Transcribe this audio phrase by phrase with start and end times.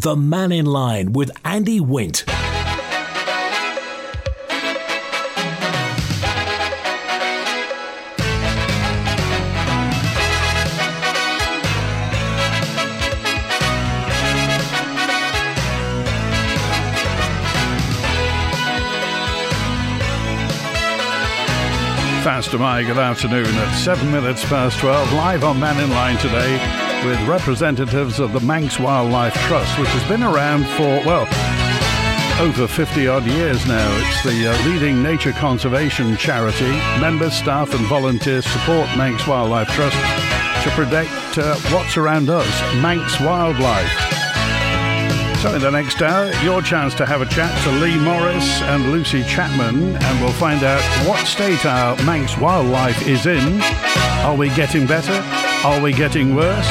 [0.00, 2.24] The Mannin Line with Andy Wint.
[22.22, 27.28] Fastyr mie, good afternoon at 7 minutes past 12, live on Mannin Line today with
[27.28, 31.26] representatives of the Manx Wildlife Trust, which has been around for, well,
[32.40, 33.88] over 50 odd years now.
[33.98, 36.70] It's the uh, leading nature conservation charity.
[37.00, 39.96] Members, staff, and volunteers support Manx Wildlife Trust
[40.64, 42.48] to protect uh, what's around us,
[42.82, 43.90] Manx wildlife.
[45.40, 48.90] So, in the next hour, your chance to have a chat to Leigh Morris and
[48.90, 53.60] Lucy Chapman, and we'll find out what state our Manx wildlife is in.
[54.24, 55.47] Are we getting better?
[55.64, 56.68] Are we getting worse?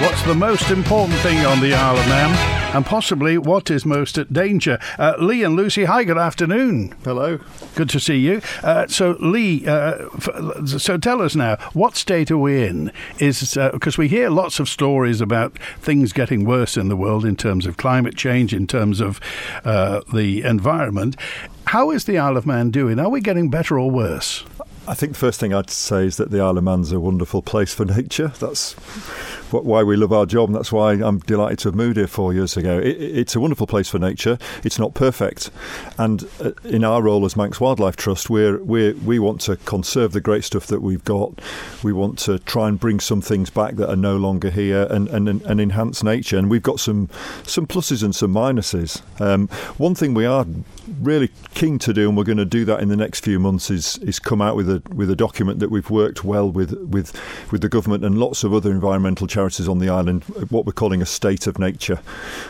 [0.00, 2.74] What's the most important thing on the Isle of Man?
[2.76, 4.78] And possibly what is most at danger?
[4.98, 6.94] Uh, Leigh and Lucy, hi, good afternoon.
[7.02, 7.40] Hello.
[7.74, 8.40] Good to see you.
[8.62, 12.92] Uh, so, Leigh, uh, f- so tell us now, what state are we in?
[13.18, 17.34] Is because we hear lots of stories about things getting worse in the world in
[17.34, 19.20] terms of climate change, in terms of
[19.64, 21.16] uh, the environment.
[21.66, 23.00] How is the Isle of Man doing?
[23.00, 24.44] Are we getting better or worse?
[24.88, 27.42] I think the first thing I'd say is that the Isle of Man's a wonderful
[27.42, 28.32] place for nature.
[28.38, 28.72] That's
[29.52, 32.32] why we love our job, and that's why I'm delighted to have moved here four
[32.32, 32.78] years ago.
[32.78, 34.38] It, it's a wonderful place for nature.
[34.64, 35.50] It's not perfect,
[35.98, 40.20] and uh, in our role as Manx Wildlife Trust, we're, we want to conserve the
[40.20, 41.40] great stuff that we've got.
[41.82, 45.08] We want to try and bring some things back that are no longer here, and,
[45.08, 46.38] and, and enhance nature.
[46.38, 47.08] And we've got some
[47.44, 49.02] some pluses and some minuses.
[49.20, 50.46] Um, one thing we are
[51.00, 53.70] really keen to do, and we're going to do that in the next few months,
[53.70, 57.18] is is come out with a with a document that we've worked well with with
[57.50, 60.24] with the government and lots of other environmental charities on the island.
[60.50, 62.00] What we're calling a state of nature,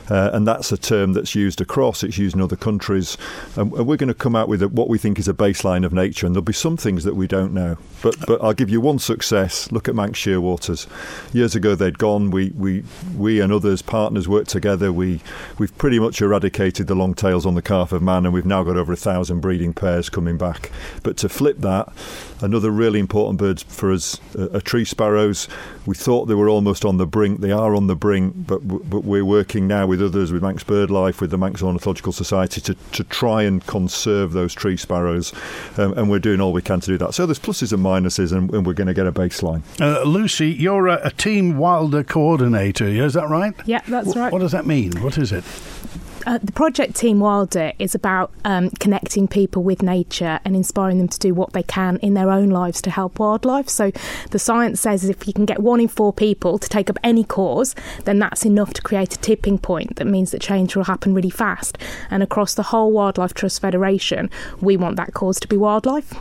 [0.08, 2.02] uh, and that's a term that's used across.
[2.02, 3.16] It's used in other countries,
[3.56, 5.92] and we're going to come out with a, what we think is a baseline of
[5.92, 6.26] nature.
[6.26, 8.98] And there'll be some things that we don't know, but but I'll give you one
[8.98, 9.70] success.
[9.72, 10.86] Look at Manx Shearwaters.
[11.34, 12.30] Years ago they'd gone.
[12.30, 12.84] We we
[13.16, 14.92] we and others partners worked together.
[14.92, 15.20] We
[15.58, 18.62] we've pretty much eradicated the long tails on the calf of man and we've now
[18.62, 20.70] got over a thousand breeding pairs coming back.
[21.02, 21.92] But to flip that,
[22.40, 25.48] another really important bird for us uh, are tree sparrows.
[25.84, 27.40] We thought they were almost on the brink.
[27.40, 31.20] They are on the brink, but but we're working now with others, with Manx BirdLife,
[31.20, 35.32] with the Manx Ornithological Society, to, to try and conserve those tree sparrows,
[35.76, 37.14] um, and we're doing all we can to do that.
[37.14, 39.62] So there's pluses and minuses, and, and we're going to get a baseline.
[39.80, 42.86] Uh, Lucy, you're a, a, team wilder coordinator.
[42.86, 43.54] Is that right?
[43.66, 44.32] Yeah, that's w- right.
[44.32, 44.92] What does that mean?
[45.02, 45.42] What is it?
[46.26, 51.08] Uh, the project Team Wilder is about um, connecting people with nature and inspiring them
[51.08, 53.68] to do what they can in their own lives to help wildlife.
[53.68, 53.90] So,
[54.30, 57.24] the science says if you can get one in four people to take up any
[57.24, 61.14] cause, then that's enough to create a tipping point that means that change will happen
[61.14, 61.78] really fast.
[62.10, 64.30] And across the whole Wildlife Trust Federation,
[64.60, 66.14] we want that cause to be wildlife.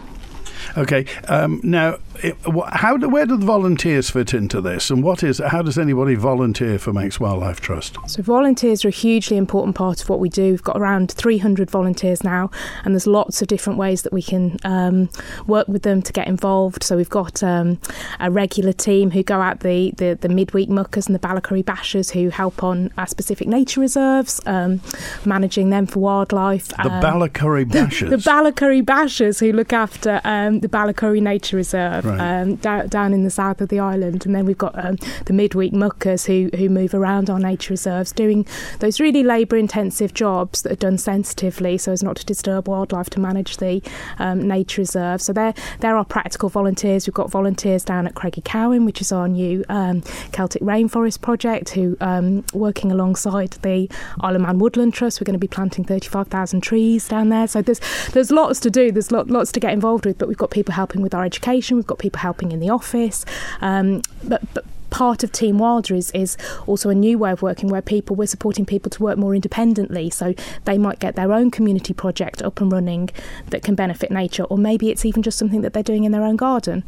[0.77, 1.05] Okay.
[1.27, 2.37] Um, now, it,
[2.73, 6.15] how do, where do the volunteers fit into this, and what is how does anybody
[6.15, 7.97] volunteer for Manx Wildlife Trust?
[8.07, 10.51] So volunteers are a hugely important part of what we do.
[10.51, 12.51] We've got around 300 volunteers now,
[12.83, 15.09] and there's lots of different ways that we can um,
[15.47, 16.83] work with them to get involved.
[16.83, 17.79] So we've got um,
[18.19, 22.11] a regular team who go out the, the, the midweek muckers and the Ballacurry bashers
[22.11, 24.81] who help on our specific nature reserves, um,
[25.25, 26.67] managing them for wildlife.
[26.69, 28.09] The Ballacurry bashers.
[28.09, 32.08] The, the Ballacurry bashers who look after um, the Ballacurry Nature Reserve right.
[32.11, 35.33] Um, down, down in the south of the island, and then we've got um, the
[35.33, 38.45] midweek muckers who who move around our nature reserves, doing
[38.79, 43.19] those really labour-intensive jobs that are done sensitively, so as not to disturb wildlife to
[43.19, 43.81] manage the
[44.19, 45.21] um, nature reserve.
[45.21, 47.07] So they're they're our practical volunteers.
[47.07, 51.21] We've got volunteers down at Creg y Cowin, which is our new um, Celtic Rainforest
[51.21, 53.89] project, who um, working alongside the
[54.21, 55.19] Isle of Man Woodland Trust.
[55.19, 57.47] We're going to be planting 35,000 trees down there.
[57.47, 57.79] So there's
[58.11, 58.91] there's lots to do.
[58.91, 61.77] There's lot, lots to get involved with, but we've got people helping with our education.
[61.77, 63.25] We've got people helping in the office.
[63.61, 66.37] Um, but, but part of Team Wilder is, is
[66.67, 70.09] also a new way of working where people we're supporting people to work more independently.
[70.09, 70.33] So
[70.65, 73.09] they might get their own community project up and running
[73.47, 76.23] that can benefit nature, or maybe it's even just something that they're doing in their
[76.23, 76.83] own garden.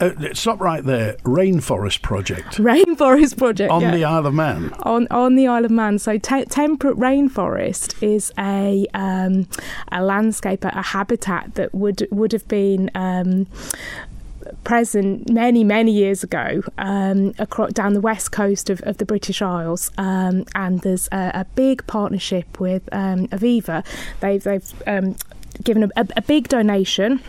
[0.00, 1.14] Uh, stop right there.
[1.22, 2.46] Rainforest project.
[2.56, 3.90] Rainforest project on yeah.
[3.92, 4.72] the Isle of Man.
[4.82, 6.00] On on the Isle of Man.
[6.00, 9.46] So te- temperate rainforest is a um,
[9.92, 12.90] a landscape, a habitat that would would have been.
[12.94, 13.46] Um,
[14.64, 19.42] present many many years ago um, across down the west coast of, of the British
[19.42, 23.84] Isles um, and there's a, a, big partnership with um, Aviva.
[24.20, 25.16] They've they've um,
[25.62, 27.20] given a, a, big donation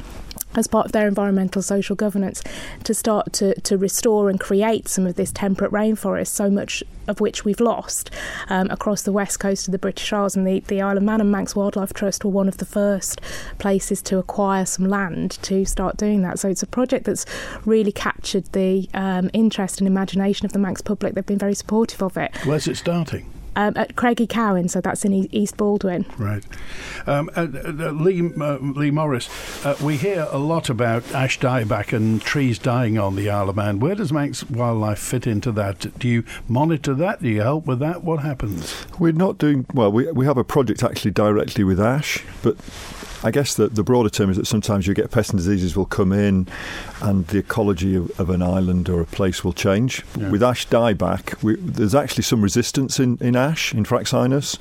[0.56, 2.44] as part of their environmental social governance
[2.84, 7.19] to start to, to restore and create some of this temperate rainforest, so much of
[7.19, 8.10] which we've lost
[8.50, 10.36] um, across the west coast of the British Isles.
[10.36, 13.22] And the, the Isle of Man and Manx Wildlife Trust were one of the first
[13.60, 16.40] places to acquire some land to start doing that.
[16.40, 17.25] So it's a project that's
[17.66, 21.13] really captured the um, interest and imagination of the Manx public.
[21.13, 22.36] They've been very supportive of it.
[22.46, 23.31] Where's it starting?
[23.57, 26.06] Um, at Creg y Cowin, so that's in East Baldwin.
[26.18, 26.44] Right.
[27.07, 29.30] Um, uh, uh, Leigh, uh, Leigh Morris,
[29.66, 33.56] uh, we hear a lot about ash dieback and trees dying on the Isle of
[33.56, 33.80] Man.
[33.80, 35.98] Where does Manx Wildlife fit into that?
[36.00, 37.22] Do you monitor that?
[37.22, 38.04] Do you help with that?
[38.04, 38.86] What happens?
[39.00, 39.92] We're not doing well.
[39.92, 42.58] We we have a project actually directly with ash, but
[43.25, 45.88] I guess the, the broader term is that sometimes you get pests and diseases will
[45.88, 46.48] come in
[47.01, 50.04] and the ecology of, of an island or a place will change.
[50.16, 50.30] Yeah.
[50.30, 54.60] With ash dieback, we, there's actually some resistance in, in ash, in Fraxinus.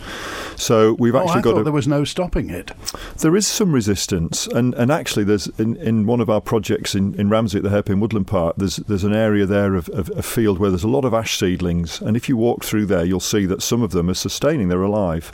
[0.58, 1.58] So we've oh, actually I got.
[1.58, 2.70] A, there was no stopping it.
[3.18, 7.14] There is some resistance, and, and actually, there's in, in one of our projects in,
[7.16, 10.22] in Ramsey at the Hairpin Woodland Park, there's there's an area there of, of a
[10.22, 13.20] field where there's a lot of ash seedlings, and if you walk through there, you'll
[13.20, 15.32] see that some of them are sustaining; they're alive.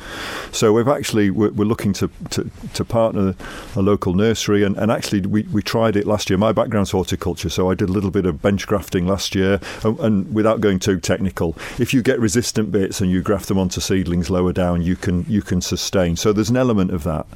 [0.51, 4.91] So we've actually we're, we're looking to, to, to partner a local nursery, and, and
[4.91, 6.39] actually we, we tried it last year.
[6.39, 9.99] My background's horticulture, so I did a little bit of bench grafting last year, and,
[10.01, 13.81] and without going too technical, if you get resistant bits and you graft them onto
[13.81, 16.17] seedlings lower down, you can you can sustain.
[16.17, 17.27] So there's an element of that,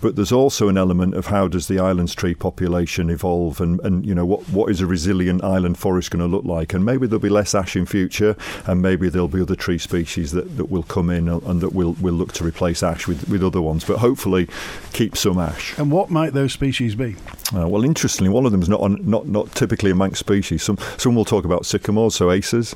[0.00, 4.06] but there's also an element of how does the island's tree population evolve, and, and
[4.06, 7.06] you know what what is a resilient island forest going to look like, and maybe
[7.06, 8.36] there'll be less ash in future,
[8.66, 11.92] and maybe there'll be other tree species that, that will come in and that will
[12.00, 14.48] will look to replace ash with, with other ones, but hopefully
[14.92, 15.78] keep some some ash.
[15.78, 17.16] And what might those species be?
[17.54, 20.62] Uh, well, interestingly, one of them is not on, not not typically a Manx species.
[20.62, 22.74] Some some will talk about sycamores, so acers.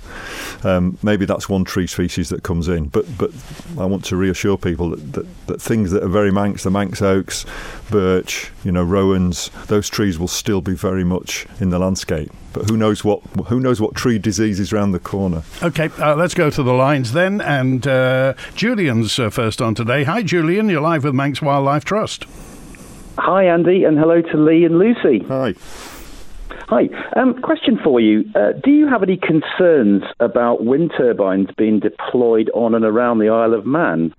[0.64, 2.88] Um, maybe that's one tree species that comes in.
[2.88, 3.30] But but
[3.78, 7.02] I want to reassure people that, that, that things that are very Manx, the Manx
[7.02, 7.44] oaks,
[7.92, 12.32] birch, you know, rowans, those trees will still be very much in the landscape.
[12.52, 15.42] But who knows what who knows what tree disease is around the corner?
[15.62, 17.40] Okay, uh, let's go to the lines then.
[17.40, 20.04] And uh, Julian's uh, first on today.
[20.04, 20.68] Hi, Julian.
[20.68, 22.26] You're live with Manx Wildlife Trust.
[23.18, 25.24] Hi, Andy, and hello to Leigh and Lucy.
[25.28, 25.54] Hi.
[26.68, 26.88] Hi.
[27.16, 28.24] Um, question for you.
[28.34, 33.28] Uh, do you have any concerns about wind turbines being deployed on and around the
[33.28, 34.14] Isle of Man?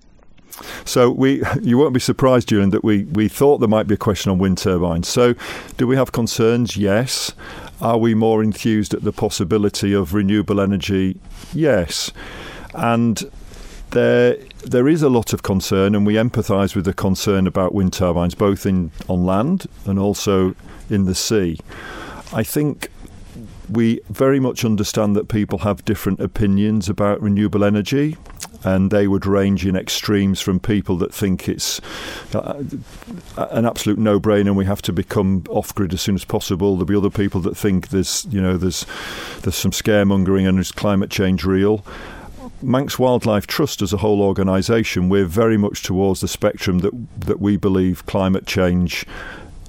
[0.85, 3.97] So we, you won't be surprised, Julian, that we, we thought there might be a
[3.97, 5.07] question on wind turbines.
[5.07, 5.35] So,
[5.77, 6.77] do we have concerns?
[6.77, 7.33] Yes.
[7.81, 11.19] Are we more enthused at the possibility of renewable energy?
[11.53, 12.11] Yes.
[12.73, 13.29] And
[13.91, 17.93] there there is a lot of concern, and we empathise with the concern about wind
[17.93, 20.55] turbines, both in on land and also
[20.89, 21.59] in the sea.
[22.31, 22.89] I think
[23.69, 28.17] we very much understand that people have different opinions about renewable energy,
[28.63, 31.81] and they would range in extremes from people that think it's
[32.33, 32.63] uh,
[33.37, 36.75] an absolute no-brainer and we have to become off-grid as soon as possible.
[36.75, 38.85] There'll be other people that think there's, you know, there's
[39.41, 41.85] there's some scaremongering and is climate change real.
[42.61, 47.39] Manx Wildlife Trust as a whole organisation, we're very much towards the spectrum that that
[47.39, 49.05] we believe climate change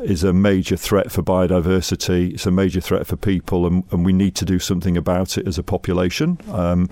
[0.00, 2.34] is a major threat for biodiversity.
[2.34, 5.46] It's a major threat for people, and, and we need to do something about it
[5.46, 6.38] as a population.
[6.50, 6.88] Um,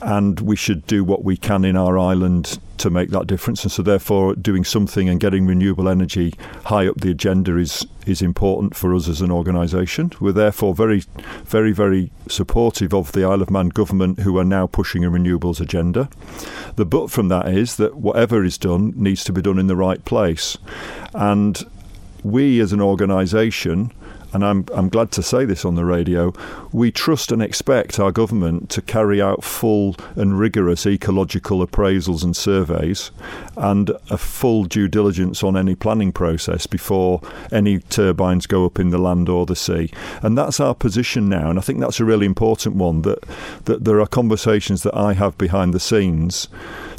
[0.00, 3.62] and we should do what we can in our island to make that difference.
[3.62, 6.34] And so, therefore, doing something and getting renewable energy
[6.64, 10.12] high up the agenda is is important for us as an organisation.
[10.20, 11.04] We're therefore very,
[11.44, 15.60] very, very supportive of the Isle of Man government who are now pushing a renewables
[15.60, 16.10] agenda.
[16.76, 19.76] The but from that is that whatever is done needs to be done in the
[19.76, 20.58] right place,
[21.14, 21.64] and
[22.24, 23.92] we as an organisation
[24.34, 26.32] and I'm, I'm glad to say this on the radio,
[26.72, 32.36] we trust and expect our government to carry out full and rigorous ecological appraisals and
[32.36, 33.12] surveys
[33.56, 37.20] and a full due diligence on any planning process before
[37.52, 39.92] any turbines go up in the land or the sea.
[40.20, 43.22] And that's our position now, and I think that's a really important one that,
[43.66, 46.48] that there are conversations that I have behind the scenes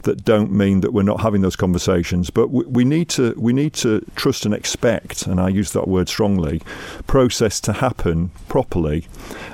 [0.05, 2.29] that don't mean that we're not having those conversations.
[2.29, 5.87] But we, we need to we need to trust and expect, and I use that
[5.87, 6.61] word strongly,
[7.05, 9.07] process to happen properly.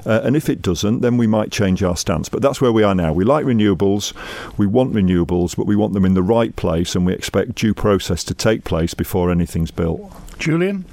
[0.06, 2.30] Uh, and if it doesn't, then we might change our stance.
[2.30, 3.12] But that's where we are now.
[3.14, 4.14] We like renewables,
[4.58, 7.74] we want renewables, but we want them in the right place, and we expect due
[7.74, 10.12] process to take place before anything's built.
[10.40, 10.86] Julian.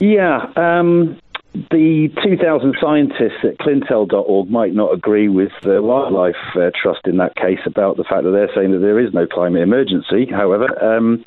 [0.00, 1.18] Yeah, um,
[1.54, 7.36] the 2,000 scientists at clintel.org might not agree with the Wildlife uh, Trust in that
[7.36, 10.26] case about the fact that they're saying that there is no climate emergency.
[10.28, 11.22] However, um,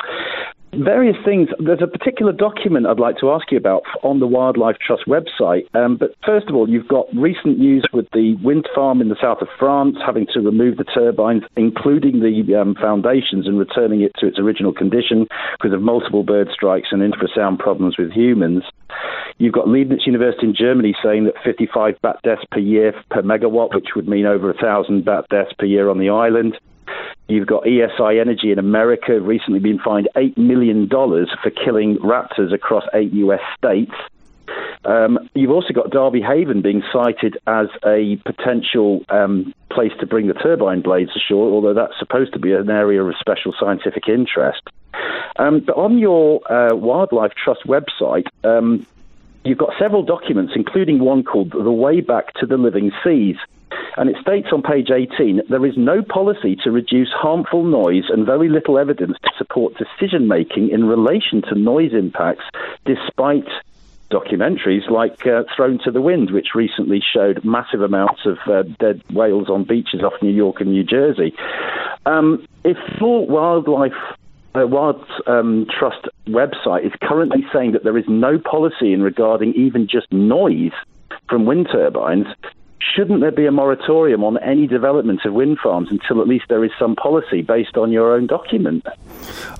[0.73, 1.49] various things.
[1.59, 5.63] There's a particular document I'd like to ask you about on the Wildlife Trust website.
[5.75, 9.17] Um, but first of all, you've got recent news with the wind farm in the
[9.21, 14.11] south of France having to remove the turbines, including the um, foundations, and returning it
[14.19, 15.27] to its original condition
[15.59, 18.63] because of multiple bird strikes and infrasound problems with humans.
[19.37, 23.75] You've got Leibniz University in Germany saying that 55 bat deaths per year per megawatt,
[23.75, 26.57] which would mean over a thousand bat deaths per year on the island.
[27.27, 32.83] You've got ESI Energy in America recently been fined $8 million for killing raptors across
[32.93, 33.91] eight US states.
[34.85, 40.27] Um, you've also got Derby Haven being cited as a potential um, place to bring
[40.27, 44.61] the turbine blades ashore, although that's supposed to be an area of special scientific interest.
[45.37, 48.85] Um, but on your uh, Wildlife Trust website, um,
[49.43, 53.35] you've got several documents, including one called The Way Back to the Living Seas.
[53.97, 58.25] And it states on page 18 there is no policy to reduce harmful noise and
[58.25, 62.45] very little evidence to support decision making in relation to noise impacts,
[62.85, 63.47] despite
[64.11, 69.01] documentaries like uh, Thrown to the Wind, which recently showed massive amounts of uh, dead
[69.11, 71.35] whales on beaches off New York and New Jersey.
[72.05, 73.91] Um, if full wildlife
[74.55, 79.53] uh, Wild um, Trust website is currently saying that there is no policy in regarding
[79.53, 80.71] even just noise
[81.29, 82.27] from wind turbines,
[82.79, 86.63] shouldn't there be a moratorium on any development of wind farms until at least there
[86.63, 88.85] is some policy based on your own document?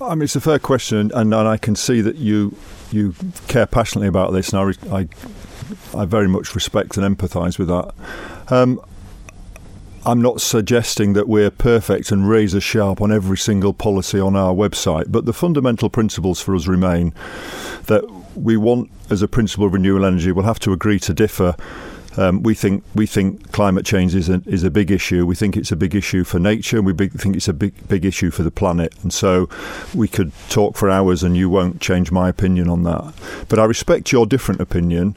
[0.02, 2.56] I mean, it's a fair question, and, and I can see that you
[2.92, 3.14] you
[3.48, 5.08] care passionately about this, and I, I,
[6.02, 7.94] I very much respect and empathise with that.
[8.50, 8.80] Um,
[10.06, 14.54] I'm not suggesting that we're perfect and razor sharp on every single policy on our
[14.54, 17.14] website, but the fundamental principles for us remain
[17.88, 21.56] that we want, as a principle of renewable energy, we'll have to agree to differ
[22.18, 25.26] um, we think we think climate change is a, is a big issue.
[25.26, 27.88] We think it's a big issue for nature, and we big, think it's a big
[27.88, 28.94] big issue for the planet.
[29.04, 29.50] And so,
[29.94, 33.14] we could talk for hours, and you won't change my opinion on that.
[33.50, 35.16] But I respect your different opinion.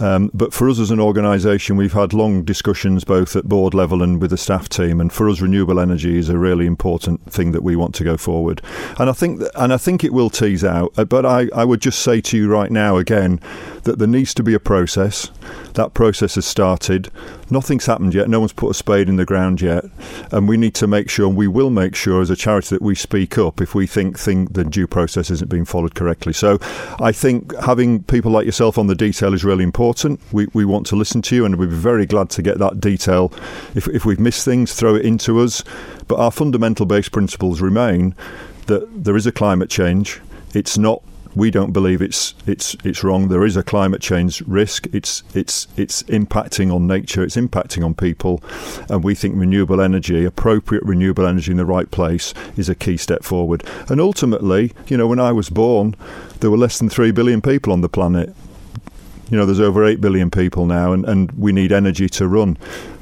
[0.00, 4.02] Um, but for us as an organisation, we've had long discussions both at board level
[4.02, 5.00] and with the staff team.
[5.00, 8.16] And for us, renewable energy is a really important thing that we want to go
[8.16, 8.62] forward.
[8.98, 10.92] And I think and I think it will tease out.
[10.96, 13.40] Uh, but I, I would just say to you right now again
[13.84, 15.30] that there needs to be a process.
[15.74, 17.10] That process has started.
[17.50, 18.28] Nothing's happened yet.
[18.28, 19.84] No one's put a spade in the ground yet.
[20.30, 22.82] And we need to make sure, and we will make sure as a charity that
[22.82, 26.32] we speak up if we think, think the due process isn't being followed correctly.
[26.32, 26.58] So
[27.00, 30.20] I think having people like yourself on the detail is really important.
[30.32, 32.80] We, we want to listen to you, and we'd be very glad to get that
[32.80, 33.32] detail.
[33.74, 35.64] If, if we've missed things, throw it into us.
[36.06, 38.14] But our fundamental base principles remain
[38.66, 40.20] that there is a climate change.
[40.54, 41.02] It's not
[41.34, 43.28] we don't believe it's it's it's wrong.
[43.28, 44.86] There is a climate change risk.
[44.92, 47.22] It's it's it's impacting on nature.
[47.22, 48.42] It's impacting on people,
[48.88, 52.96] and we think renewable energy, appropriate renewable energy in the right place, is a key
[52.96, 53.64] step forward.
[53.88, 55.94] And ultimately, you know, when I was born,
[56.40, 58.34] there were less than three billion people on the planet.
[59.30, 62.58] You know, there's over eight billion people now, and, and we need energy to run.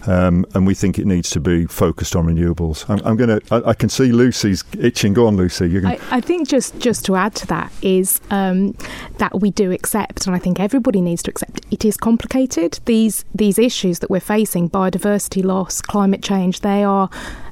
[0.09, 2.88] Um, and we think it needs to be focused on renewables.
[2.88, 3.62] I'm, I'm going to.
[3.67, 5.12] I, can see Lucy's itching.
[5.12, 5.69] Go on, Lucy.
[5.69, 5.97] Gonna...
[5.97, 8.75] I, I, think just just to add to that is um,
[9.19, 11.61] that we do accept, and I think everybody needs to accept.
[11.71, 12.81] It is complicated.
[12.87, 17.11] These these issues that we're facing, biodiversity loss, climate change, they are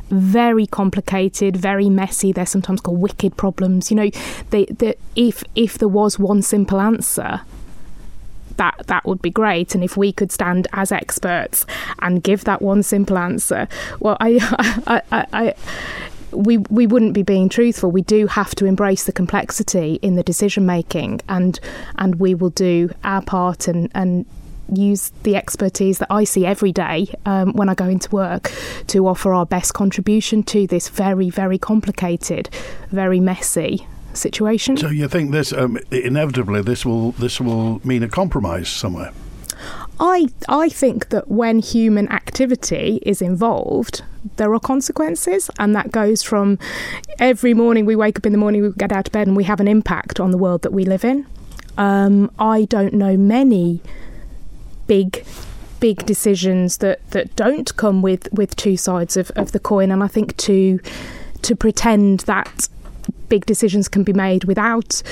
[0.09, 2.33] very complicated, very messy.
[2.33, 3.91] They're sometimes called wicked problems.
[3.91, 4.11] You know,
[4.49, 7.43] they, they, if if there was one simple answer,
[8.57, 9.75] that that would be great.
[9.75, 11.67] And if we could stand as experts
[12.01, 13.69] and give that one simple answer,
[14.01, 14.39] well, I,
[14.87, 15.55] I, I, I
[16.33, 17.91] we we wouldn't be being truthful.
[17.91, 21.59] We do have to embrace the complexity in the decision making, and
[21.97, 24.27] and we will do our part and and
[24.73, 28.51] use the expertise that I see every day um, when I go into work
[28.89, 32.51] to offer our best contribution to this very very complicated,
[32.91, 33.87] very messy
[34.17, 34.77] situation.
[34.77, 39.13] So you think this um, inevitably this will this will mean a compromise somewhere?
[39.99, 44.03] I I think that when human activity is involved,
[44.37, 46.59] there are consequences, and that goes from
[47.19, 49.45] every morning we wake up in the morning, we get out of bed, and we
[49.45, 51.27] have an impact on the world that we live in.
[51.79, 53.81] Um, I don't know many
[54.87, 55.25] big
[55.81, 60.03] big decisions that, that don't come with, with two sides of, of the coin, and
[60.03, 60.81] I think to
[61.43, 62.69] to pretend that
[63.29, 65.03] big decisions can be made without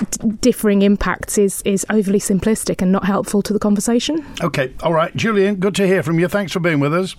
[0.00, 4.24] d- differing impacts is, is overly simplistic and not helpful to the conversation.
[4.42, 5.14] Okay, all right.
[5.16, 6.28] Julian, good to hear from you.
[6.28, 7.16] Thanks for being with us.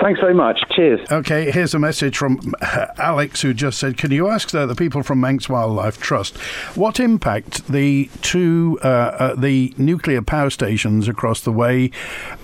[0.00, 0.62] Thanks very much.
[0.70, 1.00] Cheers.
[1.10, 4.74] Okay, here's a message from uh, Alex who just said, "Can you ask uh, the
[4.74, 6.38] people from Manx Wildlife Trust
[6.74, 11.90] what impact the two uh, uh, the nuclear power stations across the way,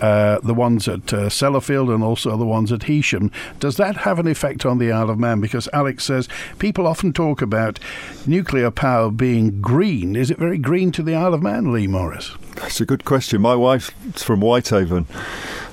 [0.02, 4.18] uh, the ones at uh, Sellafield and also the ones at Heysham, does that have
[4.18, 5.40] an effect on the Isle of Man?
[5.40, 7.78] Because Alex says people often talk about
[8.26, 10.14] nuclear power being green.
[10.14, 13.40] Is it very green to the Isle of Man, Leigh Morris?" That's a good question.
[13.40, 15.06] My wife's from Whitehaven.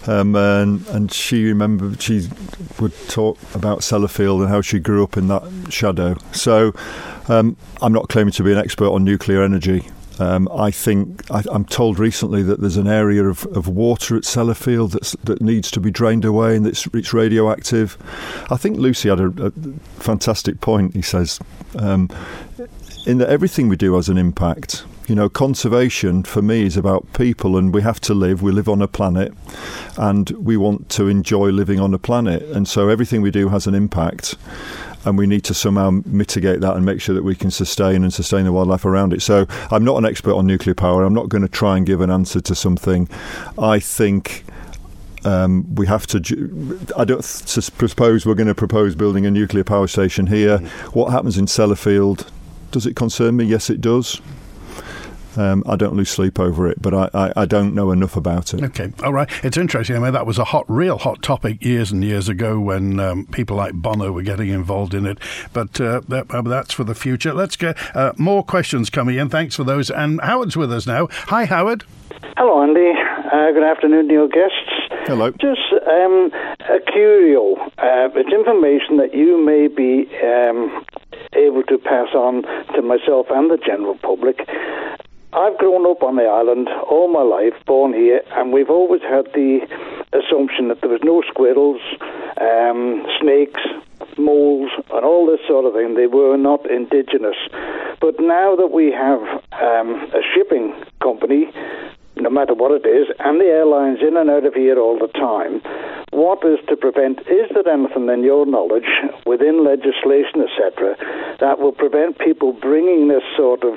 [0.05, 2.27] Um, and, and she remembered she
[2.79, 6.17] would talk about Sellafield and how she grew up in that shadow.
[6.33, 6.73] So
[7.29, 9.87] um, I'm not claiming to be an expert on nuclear energy.
[10.19, 14.23] Um, I think I, am told recently that there's an area of, of water at
[14.23, 17.97] Sellafield that's, that needs to be drained away and it's, it's radioactive.
[18.51, 19.51] I think Lucy had a, a
[19.99, 20.93] fantastic point.
[20.93, 21.39] He says
[21.77, 22.09] um,
[23.07, 24.85] in that everything we do has an impact.
[25.07, 28.41] You know, conservation for me is about people, and we have to live.
[28.41, 29.33] We live on a planet,
[29.97, 32.43] and we want to enjoy living on a planet.
[32.43, 34.35] And so everything we do has an impact,
[35.03, 38.13] and we need to somehow mitigate that and make sure that we can sustain and
[38.13, 39.21] sustain the wildlife around it.
[39.21, 41.03] So I'm not an expert on nuclear power.
[41.03, 43.09] I'm not going to try and give an answer to something.
[43.59, 44.45] I think.
[45.25, 46.79] Um, we have to.
[46.97, 50.57] I don't suppose we're going to propose building a nuclear power station here.
[50.57, 50.67] Mm.
[50.93, 52.27] What happens in Sellafield?
[52.71, 53.45] Does it concern me?
[53.45, 54.19] Yes, it does.
[55.37, 58.53] Um, I don't lose sleep over it, but I, I, I, don't know enough about
[58.53, 58.63] it.
[58.63, 59.29] Okay, all right.
[59.43, 59.95] It's interesting.
[59.95, 63.25] I mean, that was a hot, real hot topic years and years ago when um,
[63.27, 65.17] people like Bono were getting involved in it.
[65.53, 67.33] But uh, that, uh, that's for the future.
[67.33, 69.29] Let's get uh, more questions coming in.
[69.29, 69.89] Thanks for those.
[69.89, 71.07] And Howard's with us now.
[71.11, 71.83] Hi, Howard.
[72.37, 72.91] Hello, Andy.
[73.31, 74.83] Uh, good afternoon to your guests.
[75.05, 75.31] Hello.
[75.31, 76.31] Just um,
[76.69, 77.55] a curio.
[77.77, 80.85] Uh, it's information that you may be um,
[81.35, 84.39] able to pass on to myself and the general public.
[85.33, 89.25] I've grown up on the island all my life, born here, and we've always had
[89.33, 89.65] the
[90.13, 91.81] assumption that there was no squirrels,
[92.37, 93.61] um, snakes,
[94.15, 95.95] moles, and all this sort of thing.
[95.95, 97.37] They were not indigenous.
[97.99, 99.21] But now that we have
[99.57, 101.49] um, a shipping company,
[102.15, 105.09] no matter what it is, and the airlines in and out of here all the
[105.17, 105.65] time,
[106.11, 107.21] what is to prevent?
[107.21, 108.85] Is there anything in your knowledge
[109.25, 110.93] within legislation, etc.,
[111.39, 113.73] that will prevent people bringing this sort of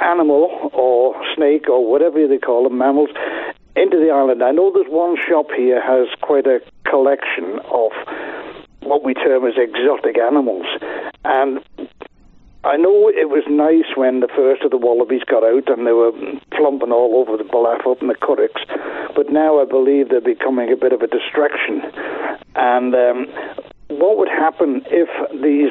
[0.00, 3.10] animal or snake or whatever they call them, mammals,
[3.76, 4.42] into the island.
[4.42, 7.92] I know there's one shop here has quite a collection of
[8.80, 10.66] what we term as exotic animals,
[11.24, 11.60] and
[12.64, 15.92] I know it was nice when the first of the wallabies got out and they
[15.92, 16.12] were
[16.50, 18.60] plumping all over the Blackfoot and the Curraghs,
[19.14, 21.82] but now I believe they're becoming a bit of a distraction.
[22.56, 23.26] And um,
[23.88, 25.08] what would happen if
[25.40, 25.70] these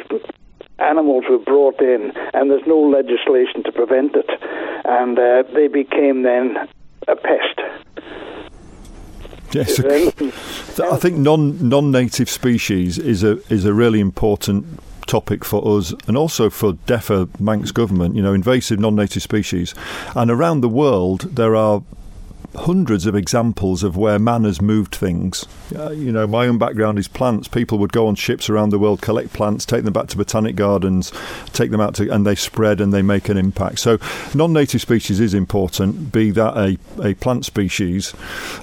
[0.80, 4.30] animals were brought in, and there's no legislation to prevent it,
[4.86, 6.58] and uh, they became then
[7.08, 7.60] a pest.
[9.52, 14.66] Yes, I think non non native species is a is a really important
[15.08, 18.16] topic for us and also for DEFA Manx government.
[18.16, 19.74] You know, invasive non native species,
[20.16, 21.82] and around the world there are
[22.56, 25.46] hundreds of examples of where man has moved things.
[25.76, 27.48] Uh, you know, my own background is plants.
[27.48, 30.56] People would go on ships around the world, collect plants, take them back to botanic
[30.56, 31.12] gardens,
[31.54, 33.80] take them out to, and they spread and they make an impact.
[33.80, 33.98] So,
[34.34, 36.12] non-native species is important.
[36.12, 38.14] Be that a, a plant species,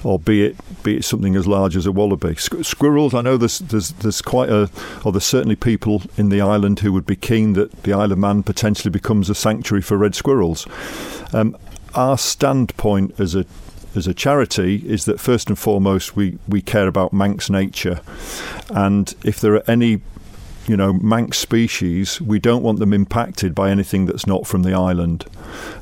[0.03, 2.35] or be it be it something as large as a wallaby.
[2.35, 3.13] squirrels.
[3.13, 4.69] I know there's there's there's quite a,
[5.03, 8.17] or there's certainly people in the island who would be keen that the Isle of
[8.17, 10.67] Man potentially becomes a sanctuary for red squirrels.
[11.33, 11.57] Um,
[11.93, 13.45] our standpoint as a
[13.95, 18.01] as a charity is that first and foremost we, we care about Manx nature,
[18.69, 20.01] and if there are any
[20.67, 24.73] you know, Manx species, we don't want them impacted by anything that's not from the
[24.73, 25.25] island.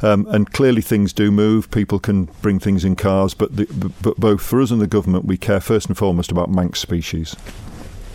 [0.02, 1.72] Um, and clearly, things do move.
[1.72, 3.66] People can bring things in cars, but, the,
[4.02, 7.36] but both for us and the government, we care first and foremost about Manx species.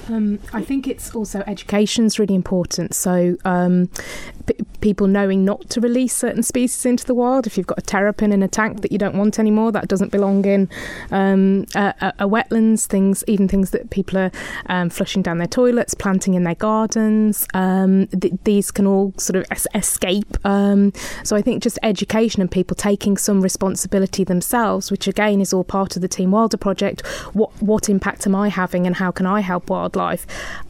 [0.09, 2.95] Um, I think it's also education is really important.
[2.95, 3.91] So um,
[4.47, 7.47] p- people knowing not to release certain species into the wild.
[7.47, 10.11] If you've got a terrapin in a tank that you don't want anymore, that doesn't
[10.11, 10.69] belong in
[11.11, 12.87] um, a, a, wetlands.
[12.87, 14.31] Things, even things that people are
[14.67, 17.47] um, flushing down their toilets, planting in their gardens.
[17.55, 20.37] Um, th- these can all sort of es- escape.
[20.47, 20.93] Um,
[21.23, 25.65] so I think just education and people taking some responsibility themselves, which again is all
[25.65, 27.07] part of the Team Wilder project.
[27.35, 29.98] What what impact am I having, and how can I help wildlife?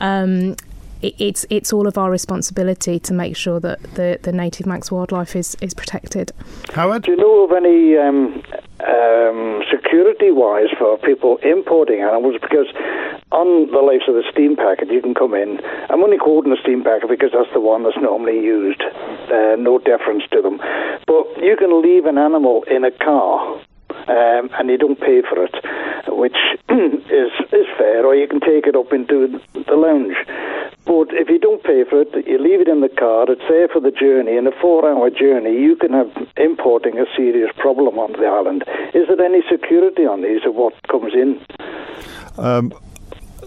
[0.00, 0.56] Um,
[1.00, 5.36] it's it's all of our responsibility to make sure that the, the native Manx wildlife
[5.36, 6.32] is, is protected.
[6.72, 8.42] Howard, do you know of any um,
[8.86, 12.36] um, security wise for people importing animals?
[12.40, 12.66] Because
[13.30, 15.60] on the likes of the steam packet, you can come in.
[15.88, 18.82] I'm only quoting the steam packet because that's the one that's normally used.
[18.82, 20.58] Uh, no deference to them,
[21.06, 23.60] but you can leave an animal in a car
[24.08, 25.54] um, and you don't pay for it,
[26.11, 26.37] which
[26.68, 30.16] is is fair, or you can take it up into the lounge.
[30.85, 33.68] But if you don't pay for it, you leave it in the car, it's there
[33.68, 34.37] for the journey.
[34.37, 38.64] In a four hour journey, you can have importing a serious problem onto the island.
[38.94, 41.44] Is there any security on these of what comes in?
[42.38, 42.73] Um,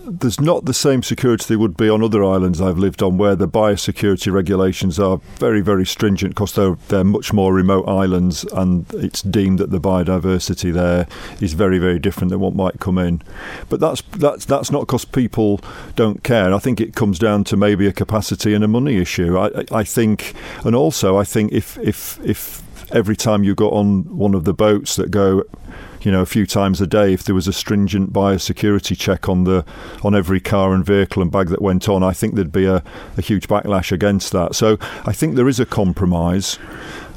[0.05, 3.35] there's not the same security there would be on other islands I've lived on, where
[3.35, 8.85] the biosecurity regulations are very, very stringent because they're they're much more remote islands, and
[8.93, 11.07] it's deemed that the biodiversity there
[11.39, 13.21] is very, very different than what might come in.
[13.69, 15.61] But that's that's that's not because people
[15.95, 16.53] don't care.
[16.53, 19.37] I think it comes down to maybe a capacity and a money issue.
[19.37, 20.33] I, I think,
[20.65, 24.53] and also I think if if if every time you got on one of the
[24.53, 25.43] boats that go
[26.03, 29.43] you know, a few times a day, if there was a stringent biosecurity check on
[29.43, 29.65] the
[30.03, 32.83] on every car and vehicle and bag that went on, I think there'd be a,
[33.17, 34.55] a huge backlash against that.
[34.55, 36.57] So I think there is a compromise.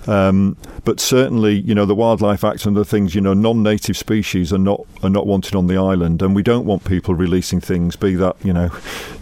[0.06, 4.52] Um, but certainly, you know, the Wildlife Act and the things, you know, non-native species
[4.52, 7.96] are not are not wanted on the island, and we don't want people releasing things,
[7.96, 8.70] be that you know,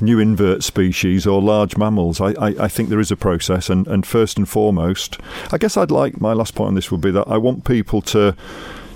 [0.01, 2.21] new invert species or large mammals.
[2.21, 5.19] I, I, I think there is a process, and, and first and foremost,
[5.53, 8.03] I guess I'd like my last point on this would be that I want people
[8.03, 8.35] to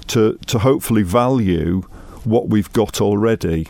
[0.09, 1.83] to to hopefully value
[2.25, 3.69] what we've got already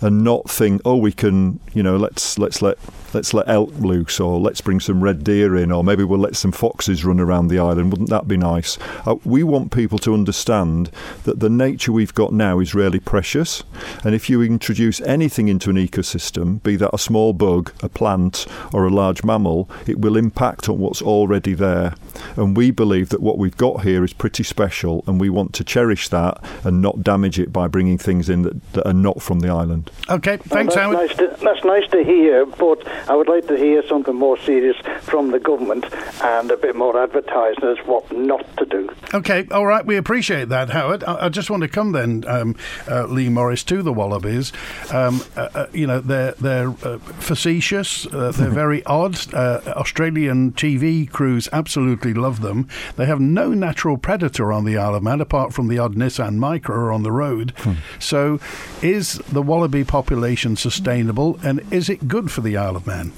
[0.00, 2.78] and not think, oh, we can, you know, let's let's let
[3.12, 6.36] let's let elk loose, or let's bring some red deer in, or maybe we'll let
[6.36, 7.90] some foxes run around the island.
[7.90, 8.78] Wouldn't that be nice?
[9.06, 10.90] Uh, we want people to understand
[11.24, 13.62] that the nature we've got now is really precious,
[14.04, 18.46] and if you introduce anything into an ecosystem, be that a small bug, a plant,
[18.72, 21.94] or a large mammal, it will impact on what's already there.
[22.36, 25.64] And we believe that what we've got here is pretty special, and we want to
[25.64, 29.40] cherish that and not damage it by bringing things in that, that are not from
[29.40, 29.89] the island.
[30.08, 33.56] Okay, thanks, well, that's Nice to, that's nice to hear, but I would like to
[33.56, 35.86] hear something more serious from the government
[36.22, 38.90] and a bit more advertising as what not to do.
[39.14, 41.04] Okay, all right, we appreciate that, Howard.
[41.04, 42.56] I, I just want to come then, um,
[42.88, 44.52] uh, Leigh Morris, to the Wallabies.
[44.92, 49.32] Um, uh, uh, you know, they're they're uh, facetious, uh, they're very odd.
[49.32, 52.68] Uh, Australian TV crews absolutely love them.
[52.96, 56.38] They have no natural predator on the Isle of Man apart from the odd Nissan
[56.38, 57.52] Micra on the road.
[57.58, 57.74] Hmm.
[57.98, 58.40] So,
[58.82, 59.42] is the
[59.84, 63.12] population sustainable, and is it good for the Isle of Man?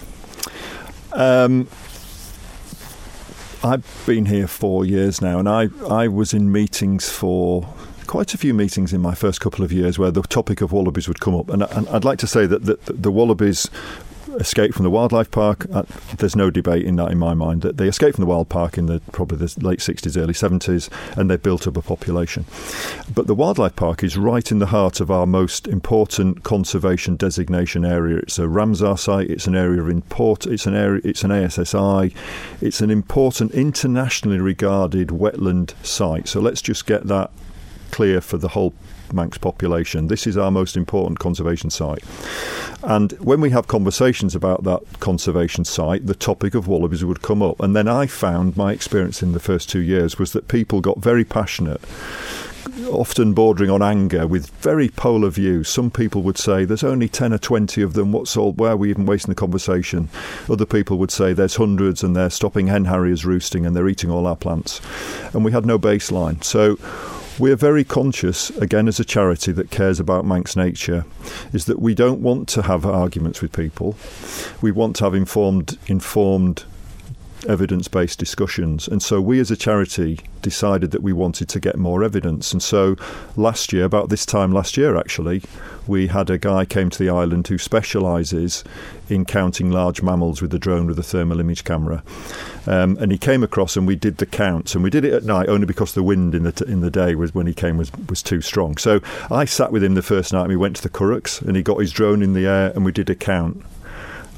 [1.12, 1.68] Um,
[3.64, 7.68] I've been here four years now, and I, I was in meetings for
[8.06, 11.08] quite a few meetings in my first couple of years where the topic of wallabies
[11.08, 11.48] would come up.
[11.48, 13.70] And, and I'd like to say that the, the wallabies
[14.36, 15.66] escaped from the wildlife park.
[15.72, 15.82] Uh,
[16.18, 17.62] there's no debate in that in my mind.
[17.62, 20.88] That they escaped from the wild park in the probably the late 60s, early 70s,
[21.16, 22.44] and they built up a population.
[23.12, 27.84] But the wildlife park is right in the heart of our most important conservation designation
[27.84, 28.18] area.
[28.18, 29.30] It's a Ramsar site.
[29.30, 30.46] It's an area of import.
[30.46, 31.00] It's an area.
[31.04, 32.14] It's an ASSI.
[32.60, 36.28] It's an important internationally regarded wetland site.
[36.28, 37.30] So let's just get that
[37.90, 38.72] clear for the whole
[39.12, 40.08] Manx population.
[40.08, 42.04] This is our most important conservation site.
[42.82, 47.42] And when we have conversations about that conservation site, the topic of wallabies would come
[47.42, 47.60] up.
[47.60, 50.98] And then I found my experience in the first two years was that people got
[50.98, 51.80] very passionate
[52.90, 55.68] often bordering on anger with very polar views.
[55.68, 58.12] Some people would say there's only 10 or 20 of them.
[58.12, 60.08] What's all, why are we even wasting the conversation?
[60.48, 64.10] Other people would say there's hundreds and they're stopping hen harriers roosting and they're eating
[64.10, 64.80] all our plants.
[65.32, 66.42] And we had no baseline.
[66.44, 66.78] So
[67.38, 71.04] we're very conscious, again, as a charity that cares about Manx nature,
[71.52, 73.96] is that we don't want to have arguments with people.
[74.60, 76.64] We want to have informed, informed
[77.44, 78.88] evidence based discussions.
[78.88, 82.52] And so we as a charity decided that we wanted to get more evidence.
[82.52, 82.96] And so
[83.36, 85.42] last year, about this time last year actually,
[85.86, 88.64] we had a guy came to the island who specialises
[89.08, 92.02] in counting large mammals with a drone with a thermal image camera.
[92.66, 95.24] Um, and he came across and we did the counts and we did it at
[95.24, 97.76] night only because the wind in the t- in the day was when he came
[97.76, 98.76] was was too strong.
[98.76, 99.00] So
[99.30, 101.62] I sat with him the first night and we went to the Curraghs and he
[101.62, 103.64] got his drone in the air and we did a count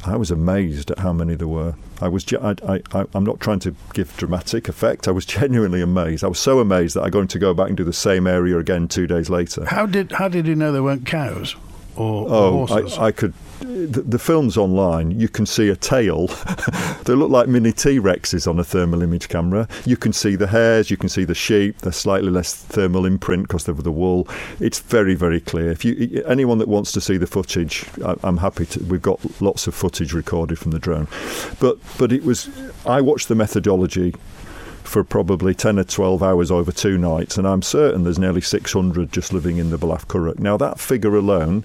[0.06, 1.74] I was amazed at how many there were.
[2.04, 2.30] I was.
[2.34, 2.54] I,
[2.92, 5.08] I, I'm not trying to give dramatic effect.
[5.08, 6.22] I was genuinely amazed.
[6.22, 8.58] I was so amazed that I'm going to go back and do the same area
[8.58, 9.64] again two days later.
[9.64, 11.56] How did How did you know there weren't cows
[11.96, 12.98] or, oh, or horses?
[12.98, 16.26] I, I could the, the, film's online, you can see a tail.
[17.04, 19.68] they look like mini T Rexes on a thermal image camera.
[19.84, 21.78] You can see the hairs, you can see the sheep.
[21.78, 24.28] They're slightly less thermal imprint because they're the wool.
[24.60, 25.70] It's very, very clear.
[25.70, 28.84] If you anyone that wants to see the footage, I, I'm happy to.
[28.84, 31.08] We've got lots of footage recorded from the drone,
[31.60, 32.50] but but it was.
[32.86, 34.14] I watched the methodology
[34.84, 39.10] for probably 10 or 12 hours over two nights, and I'm certain there's nearly 600
[39.10, 40.38] just living in the Ballaugh Curragh.
[40.38, 41.64] Now, that figure alone,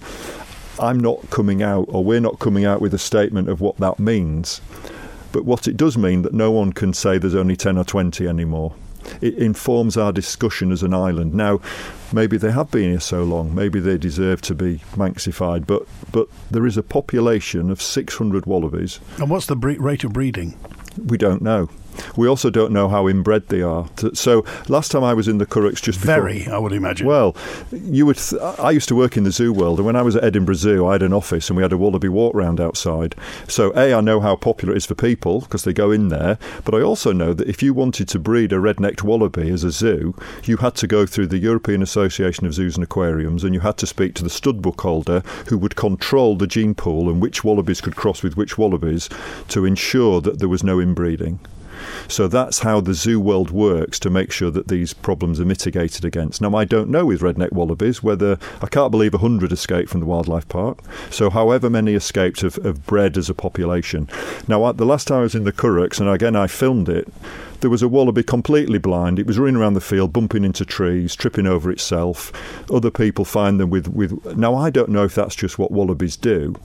[0.79, 3.99] I'm not coming out, or we're not coming out with a statement of what that
[3.99, 4.61] means.
[5.31, 8.27] But what it does mean that no one can say there's only 10 or 20
[8.27, 8.73] anymore.
[9.21, 11.33] it informs our discussion as an island.
[11.33, 11.61] Now,
[12.13, 16.27] maybe they have been here so long, maybe they deserve to be manxified, but, but
[16.51, 18.99] there is a population of 600 wallabies.
[19.17, 20.57] And what's the bre- rate of breeding?
[21.03, 21.69] We don't know.
[22.15, 23.87] We also don't know how inbred they are.
[24.13, 27.07] So last time I was in the Curraghs, just before, very, I would imagine.
[27.07, 27.35] Well,
[27.71, 28.17] you would.
[28.17, 30.55] Th- I used to work in the zoo world, and when I was at Edinburgh
[30.55, 33.15] Zoo, I had an office, and we had a wallaby walk round outside.
[33.47, 36.37] So a, I know how popular it is for people because they go in there.
[36.65, 39.71] But I also know that if you wanted to breed a red-necked wallaby as a
[39.71, 43.61] zoo, you had to go through the European Association of Zoos and Aquariums, and you
[43.61, 47.21] had to speak to the stud book holder who would control the gene pool and
[47.21, 49.09] which wallabies could cross with which wallabies
[49.47, 51.39] to ensure that there was no inbreeding.
[52.07, 56.05] So that's how the zoo world works to make sure that these problems are mitigated
[56.05, 56.41] against.
[56.41, 60.05] Now, I don't know with redneck wallabies whether I can't believe 100 escaped from the
[60.05, 60.79] wildlife park.
[61.09, 64.07] So, however many escaped have, have bred as a population.
[64.47, 67.07] Now, the last time I was in the Curraghs, and again I filmed it,
[67.61, 69.19] there was a wallaby completely blind.
[69.19, 72.31] It was running around the field, bumping into trees, tripping over itself.
[72.71, 74.37] Other people find them with, with.
[74.37, 76.55] Now, I don't know if that's just what wallabies do,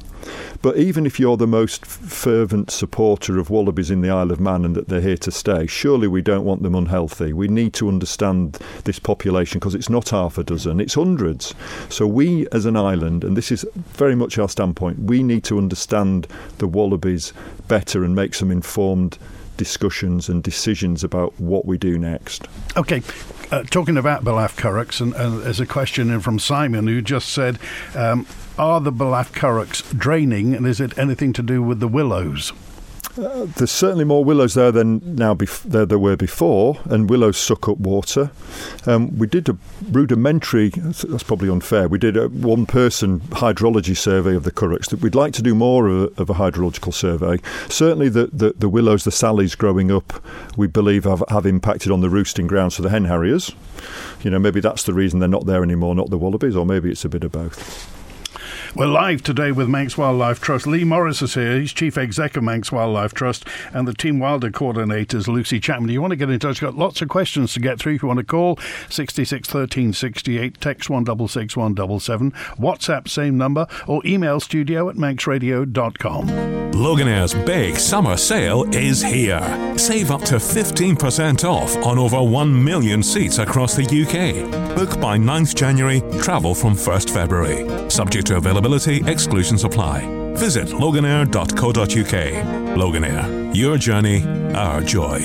[0.62, 4.64] but even if you're the most fervent supporter of wallabies in the Isle of Man
[4.64, 7.32] and that they're here to stay, surely we don't want them unhealthy.
[7.32, 11.54] We need to understand this population because it's not half a dozen, it's hundreds.
[11.88, 15.58] So we as an island, and this is very much our standpoint, we need to
[15.58, 16.26] understand
[16.58, 17.32] the wallabies
[17.68, 19.18] better and make some informed
[19.56, 22.46] discussions and decisions about what we do next.
[22.76, 23.02] Okay,
[23.50, 27.28] uh, talking about Ballaugh curraghs, and, and, there's a question in from Simon who just
[27.28, 27.58] said,
[27.94, 28.26] um,
[28.58, 32.52] "Are the Ballaugh curraghs draining, and is it anything to do with the willows?"
[33.16, 37.36] Uh, there's certainly more willows there than now bef- there there were before, and willows
[37.36, 38.30] suck up water.
[38.86, 39.56] Um, we did a
[39.90, 44.90] rudimentary, that's probably unfair, we did a one person hydrology survey of the curraghs.
[44.90, 47.38] That we'd like to do more of a, of a hydrological survey.
[47.68, 50.20] Certainly, the, the, the, willows, the sallies growing up,
[50.56, 53.52] we believe have, have impacted on the roosting grounds for the hen harriers.
[54.22, 56.90] You know, maybe that's the reason they're not there anymore, not the wallabies, or maybe
[56.90, 58.03] it's a bit of both.
[58.76, 60.66] We're live today with Manx Wildlife Trust.
[60.66, 61.60] Leigh Morris is here.
[61.60, 65.90] He's Chief Exec of Manx Wildlife Trust and the Team Wilder coordinators, Lucy Chapman.
[65.90, 66.60] You want to get in touch?
[66.60, 67.94] Got lots of questions to get through.
[67.94, 68.58] If you want to call,
[68.90, 76.26] 66 13 68, text 166 177, WhatsApp, same number, or email studio at manxradio.com.
[76.74, 79.40] Loganair's big summer sale is here.
[79.78, 84.74] Save up to 15% off on over 1 million seats across the UK.
[84.74, 87.88] Book by 9th January, travel from 1st February.
[87.88, 90.00] Subject to availability Availability exclusions apply.
[90.36, 92.76] Visit loganair.co.uk.
[92.78, 94.24] Loganair, your journey,
[94.54, 95.20] our joy.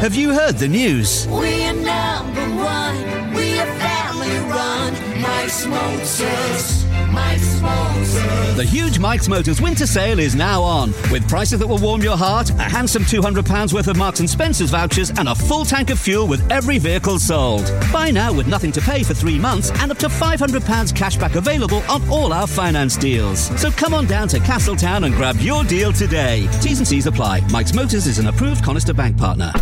[0.00, 1.28] Have you heard the news?
[1.28, 3.32] We're number one.
[3.32, 3.64] We're
[4.48, 5.20] run.
[5.20, 6.84] Mike's Motors.
[7.12, 8.56] Mike's Motors.
[8.56, 12.16] The huge Mike's Motors winter sale is now on, with prices that will warm your
[12.16, 15.98] heart, a handsome £200 worth of Marks and Spencer's vouchers, and a full tank of
[15.98, 17.70] fuel with every vehicle sold.
[17.92, 21.34] Buy now with nothing to pay for three months and up to £500 cash back
[21.34, 23.48] available on all our finance deals.
[23.60, 26.48] So come on down to Castletown and grab your deal today.
[26.60, 27.40] T's and C's apply.
[27.50, 29.52] Mike's Motors is an approved Conister Bank partner.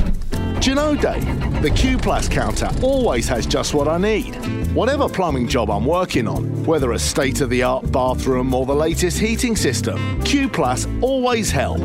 [0.64, 1.60] Do you know, Dave?
[1.60, 4.34] The Q Plus counter always has just what I need.
[4.74, 8.74] Whatever plumbing job I'm working on, whether a state of the art bathroom or the
[8.74, 11.80] latest heating system, Q Plus always help.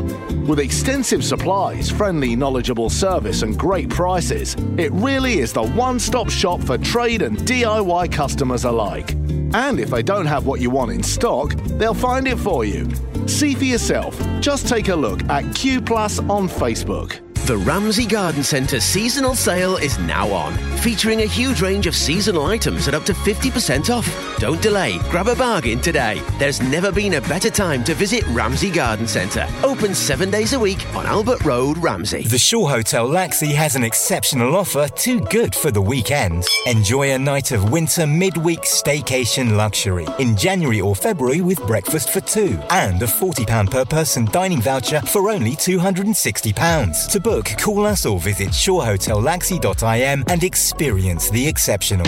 [0.48, 6.30] With extensive supplies, friendly, knowledgeable service, and great prices, it really is the one stop
[6.30, 9.12] shop for trade and DIY customers alike.
[9.52, 12.88] And if they don't have what you want in stock, they'll find it for you.
[13.26, 14.18] See for yourself.
[14.40, 17.20] Just take a look at Q Plus on Facebook.
[17.50, 22.46] The Ramsey Garden Centre seasonal sale is now on, featuring a huge range of seasonal
[22.46, 24.08] items at up to 50% off.
[24.38, 26.22] Don't delay, grab a bargain today.
[26.38, 29.48] There's never been a better time to visit Ramsey Garden Centre.
[29.64, 32.22] Open seven days a week on Albert Road, Ramsey.
[32.22, 36.46] The Shore Hotel Laxey has an exceptional offer too good for the weekend.
[36.66, 42.20] Enjoy a night of winter midweek staycation luxury in January or February with breakfast for
[42.20, 47.10] two and a £40 per person dining voucher for only £260.
[47.10, 52.06] To book, call us or visit shorehotellaxey.im and experience the exceptional.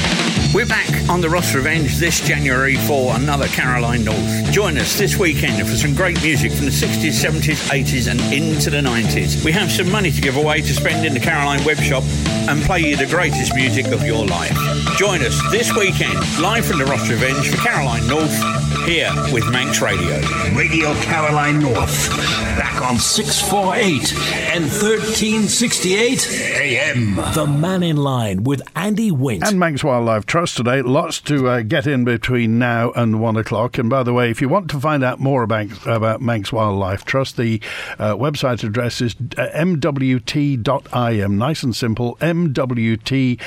[0.54, 4.52] We're back on the Ross Revenge this January for another Caroline North.
[4.52, 8.70] Join us this weekend for some great music from the 60s, 70s, 80s, and into
[8.70, 9.44] the 90s.
[9.44, 12.04] We have some money to give away to spend in the Caroline web shop
[12.48, 14.56] and play you the greatest music of your life.
[14.96, 19.80] Join us this weekend, live from the Ross Revenge for Caroline North here with Manx
[19.80, 20.20] Radio.
[20.56, 22.10] Radio Caroline North,
[22.58, 24.12] back on 648
[24.54, 26.28] and 1368
[26.60, 27.14] AM.
[27.34, 29.44] The Mannin Line with Andy Wint.
[29.44, 30.82] And Manx Wildlife Trust today.
[30.82, 33.78] Lots to uh, get in between now and one o'clock.
[33.78, 37.04] And by the way, if you want to find out more about, about Manx Wildlife
[37.04, 37.60] Trust, the
[37.98, 41.38] uh, website address is uh, mwt.im.
[41.38, 43.38] Nice and simple, mwt.im.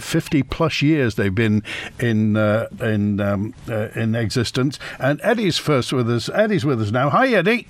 [0.00, 1.62] 50 plus years they've been
[2.00, 4.78] in uh, in um, uh, in existence.
[4.98, 6.28] And Eddie's first with us.
[6.28, 7.10] Eddie's with us now.
[7.10, 7.66] Hi, Eddie.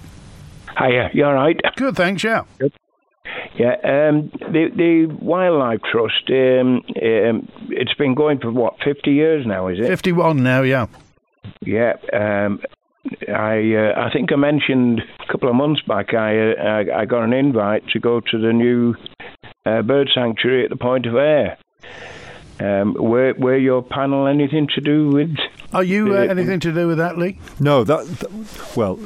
[0.78, 1.60] Hiya, you all right?
[1.76, 2.44] Good, thanks, yeah.
[2.58, 2.72] Good.
[3.56, 6.30] Yeah, um, the the Wildlife Trust.
[6.30, 9.86] Um, um, it's been going for what fifty years now, is it?
[9.86, 10.86] Fifty-one now, yeah.
[11.60, 11.94] Yeah.
[12.12, 12.60] Um,
[13.28, 16.14] I uh, I think I mentioned a couple of months back.
[16.14, 18.94] I uh, I got an invite to go to the new
[19.66, 21.58] uh, bird sanctuary at the Point of Ayre.
[22.60, 25.36] Um, were were your panel anything to do with?
[25.72, 27.38] Are you uh, anything to do with that, Leigh?
[27.60, 28.98] No, that, that well,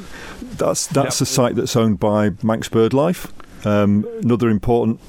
[0.57, 3.29] that's that's a site that's owned by Manx BirdLife,
[3.65, 4.99] um, another important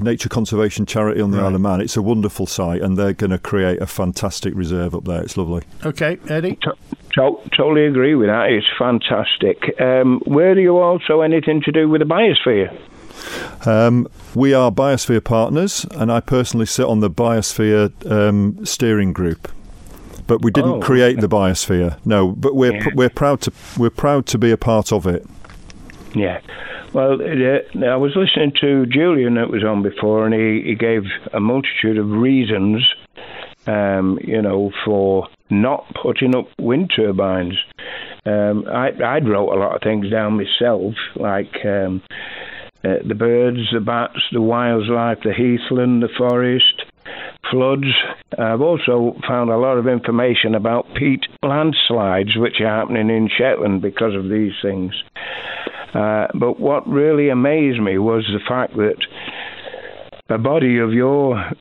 [0.00, 1.46] nature conservation charity on the Right.
[1.46, 1.80] Isle of Man.
[1.80, 5.22] It's a wonderful site, and they're going to create a fantastic reserve up there.
[5.22, 5.62] It's lovely.
[5.84, 6.56] Okay, Eddie.
[6.62, 6.76] To-
[7.56, 8.50] totally agree with that.
[8.50, 9.80] It's fantastic.
[9.80, 12.76] Um, were you also anything to do with the biosphere?
[13.64, 19.48] Um, we are Biosphere partners, and I personally sit on the Biosphere um, steering group.
[20.26, 21.96] But we didn't Oh, create the Biosphere.
[22.04, 22.86] No, but we're Yeah.
[22.94, 25.24] we're proud to we're proud to be a part of it.
[26.14, 26.40] Yeah.
[26.92, 31.02] Well, uh, I was listening to Julian that was on before, and he, he gave
[31.32, 32.86] a multitude of reasons,
[33.66, 37.58] um, you know, for not putting up wind turbines.
[38.24, 42.00] Um, I, I'd wrote a lot of things down myself, like um,
[42.84, 46.84] uh, the birds, the bats, the wildlife, the heathland, the forest,
[47.50, 47.86] floods.
[48.38, 53.82] I've also found a lot of information about peat landslides, which are happening in Shetland
[53.82, 54.92] because of these things.
[55.94, 58.96] Uh, but what really amazed me was the fact that
[60.28, 61.52] a body of your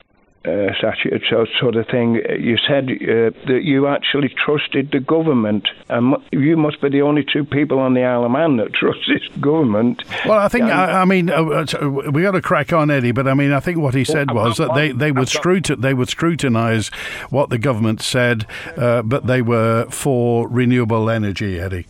[0.45, 5.67] uh, statute, so, sort of thing, you said uh, that you actually trusted the government.
[5.89, 8.99] And you must be the only two people on the Isle of Man that trust
[9.07, 10.03] this government.
[10.25, 13.11] Well, I think I, I mean uh, uh, we got to crack on, Eddie.
[13.13, 14.97] But I mean, I think what he said I've was that they, one.
[14.97, 16.89] they would I've got- scruti- they would scrutinise
[17.29, 18.45] what the government said,
[18.77, 21.85] uh, but they were for renewable energy, Eddie.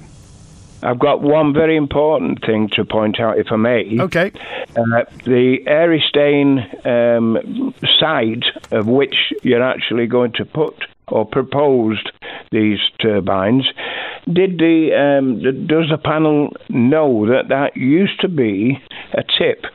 [0.84, 4.00] I've got one very important thing to point out, if I may.
[4.00, 4.32] Okay.
[4.76, 10.76] Uh, the Earystane um, site of which you're actually going to put
[11.08, 12.12] or proposed
[12.52, 13.66] these turbines.
[14.32, 18.82] Did the um, does the panel know that that used to be
[19.14, 19.66] a tip?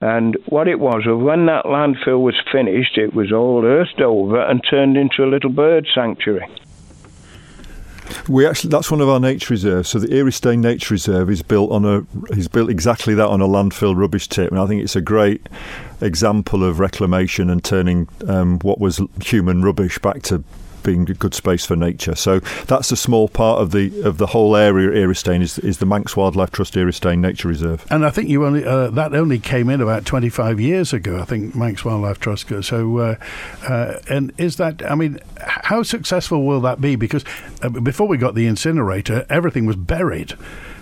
[0.00, 4.40] And what it was, was when that landfill was finished, it was all earthed over
[4.40, 6.46] and turned into a little bird sanctuary.
[8.28, 9.88] We actually that's one of our nature reserves.
[9.88, 13.46] So the Earystane Nature Reserve is built on a is built exactly that on a
[13.46, 15.48] landfill rubbish tip, and I think it's a great
[16.00, 20.44] example of reclamation and turning um, what was human rubbish back to
[20.82, 22.14] being a good space for nature.
[22.14, 24.90] So that's a small part of the of the whole area.
[24.90, 27.86] Earystane is is the Manx Wildlife Trust Earystane Nature Reserve.
[27.90, 31.20] And I think you only uh, that only came in about 25 years ago.
[31.20, 32.48] I think Manx Wildlife Trust.
[32.62, 33.16] So, uh,
[33.68, 34.88] uh, and is that?
[34.88, 36.96] I mean, how successful will that be?
[36.96, 37.24] Because
[37.62, 40.34] uh, before we got the incinerator, everything was buried.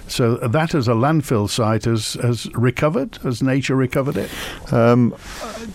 [0.08, 3.16] So that as a landfill site has has recovered.
[3.22, 4.30] Has nature recovered it?
[4.72, 5.14] Um,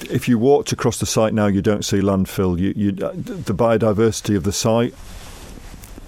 [0.10, 2.58] if you walked across the site now, you don't see landfill.
[2.58, 4.94] You, you, the biodiversity of the site.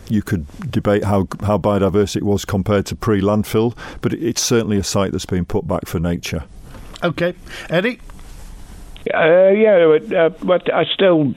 [0.10, 4.84] You could debate how how biodiverse it was compared to pre-landfill, but it's certainly a
[4.84, 6.44] site that's been put back for nature.
[7.04, 7.34] Okay,
[7.70, 8.00] Eddie.
[9.14, 11.34] Uh, yeah, but, uh, but I still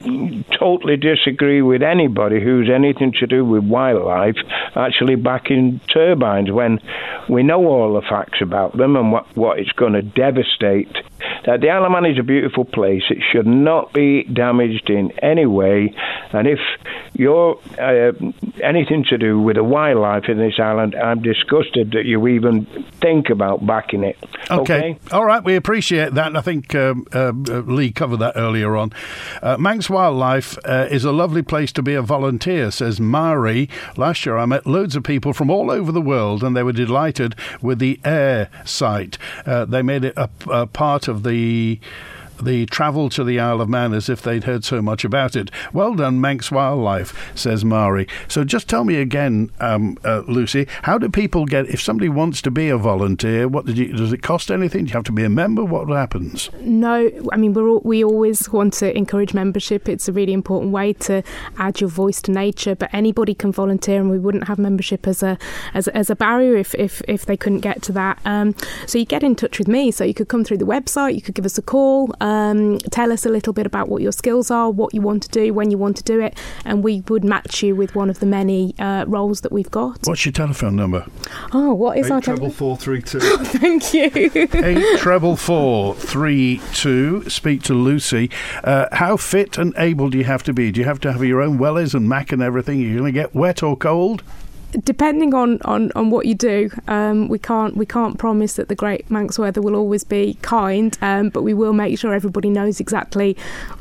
[0.57, 4.37] totally disagree with anybody who's anything to do with wildlife
[4.75, 6.79] actually backing turbines when
[7.27, 10.95] we know all the facts about them and what, what it's going to devastate.
[11.47, 13.03] Uh, the Isle of Man is a beautiful place.
[13.09, 15.95] It should not be damaged in any way.
[16.33, 16.59] And if
[17.13, 18.11] you're uh,
[18.61, 22.65] anything to do with the wildlife in this island, I'm disgusted that you even
[22.99, 24.17] think about backing it.
[24.51, 24.99] Okay.
[25.11, 25.41] All right.
[25.41, 26.35] We appreciate that.
[26.35, 27.31] I think um, uh, uh,
[27.61, 28.91] Leigh covered that earlier on.
[29.41, 33.69] Uh, Manx Wildlife uh, is a lovely place to be a volunteer, says Mari.
[33.95, 36.73] Last year I met loads of people from all over the world and they were
[36.73, 39.17] delighted with the air site.
[39.45, 41.79] Uh, they made it a, a part of the very
[42.43, 45.51] the travel to the Isle of Man as if they'd heard so much about it.
[45.73, 48.07] Well done, Manx Wildlife, says Mari.
[48.27, 52.41] So just tell me again, um, uh, Lucy, how do people get, if somebody wants
[52.43, 54.85] to be a volunteer, what you, does it cost anything?
[54.85, 55.63] Do you have to be a member?
[55.63, 56.49] What happens?
[56.61, 59.89] No, I mean all, we always want to encourage membership.
[59.89, 61.23] It's a really important way to
[61.57, 62.75] add your voice to nature.
[62.75, 65.37] But anybody can volunteer, and we wouldn't have membership as a
[65.73, 68.19] as, as a barrier if, if if they couldn't get to that.
[68.25, 69.91] Um, so you get in touch with me.
[69.91, 71.15] So you could come through the website.
[71.15, 72.13] You could give us a call.
[72.21, 72.26] Um,
[72.91, 75.53] tell us a little bit about what your skills are, what you want to do,
[75.53, 78.25] when you want to do it, and we would match you with one of the
[78.25, 79.99] many uh, roles that we've got.
[80.05, 81.05] What's your telephone number?
[81.53, 83.19] Oh, what is Eight our treble four three two.
[83.43, 84.09] Thank you.
[84.13, 87.29] Eight treble four three two.
[87.29, 88.29] Speak to Lucy.
[88.63, 90.71] Uh, how fit and able do you have to be?
[90.71, 92.79] Do you have to have your own wellies and mac and everything?
[92.79, 94.23] Are You're going to get wet or cold?
[94.83, 98.75] Depending on, on, on what you do, um, we can't we can't promise that the
[98.75, 102.79] Great Manx weather will always be kind, um, but we will make sure everybody knows
[102.79, 103.35] exactly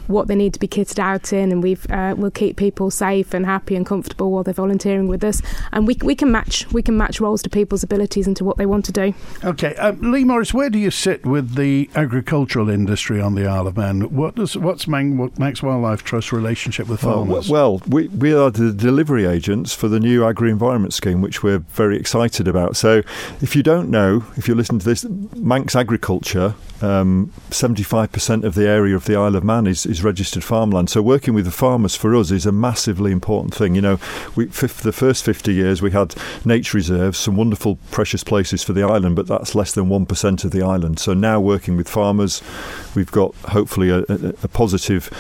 [0.08, 3.34] what they need to be kitted out in, and we've uh, we'll keep people safe
[3.34, 5.42] and happy and comfortable while they're volunteering with us,
[5.72, 8.56] and we we can match we can match roles to people's abilities and to what
[8.56, 9.14] they want to do.
[9.44, 13.66] Okay, um, Leigh Morris, where do you sit with the agricultural industry on the Isle
[13.66, 14.14] of Man?
[14.14, 17.48] What does what's Man, what Manx Wildlife Trust relationship with farmers?
[17.48, 21.58] well, we, we are the delivery agents for the new agri environment scheme, which we're
[21.58, 22.76] very excited about.
[22.76, 23.02] So,
[23.40, 28.68] if you don't know, if you listen to this, Manx agriculture, um, 75% of the
[28.68, 30.90] area of the Isle of Man is, is registered farmland.
[30.90, 33.74] So, working with the farmers for us is a massively important thing.
[33.74, 33.98] You know,
[34.34, 38.72] we, fif- the first 50 years we had nature reserves, some wonderful, precious places for
[38.72, 40.98] the island, but that's less than 1% of the island.
[40.98, 42.42] So, now working with farmers,
[42.94, 45.10] we've got hopefully a, a, a positive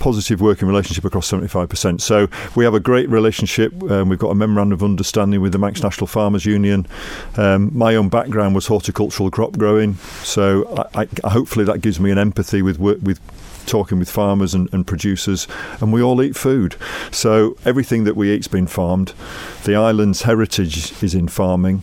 [0.00, 2.00] positive working relationship across 75%.
[2.00, 3.72] So we have a great relationship.
[3.84, 6.86] Um, we've got a memorandum of understanding with the Manx National Farmers Union.
[7.36, 9.94] Um, my own background was horticultural crop growing,
[10.24, 13.20] so I, I, hopefully that gives me an empathy with with
[13.70, 15.46] talking with farmers and, and producers,
[15.80, 16.76] and we all eat food.
[17.10, 19.14] So everything that we eat's been farmed.
[19.64, 21.82] The island's heritage is in farming,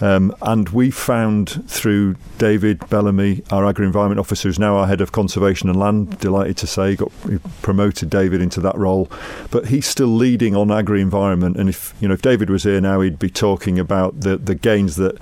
[0.00, 5.00] um, and we found through David Bellamy, our agri environment officer, who's now our head
[5.00, 6.18] of conservation and land.
[6.18, 7.12] Delighted to say, got
[7.62, 9.10] promoted David into that role,
[9.50, 11.56] but he's still leading on agri environment.
[11.56, 14.54] And if you know, if David was here now, he'd be talking about the the
[14.54, 15.16] gains that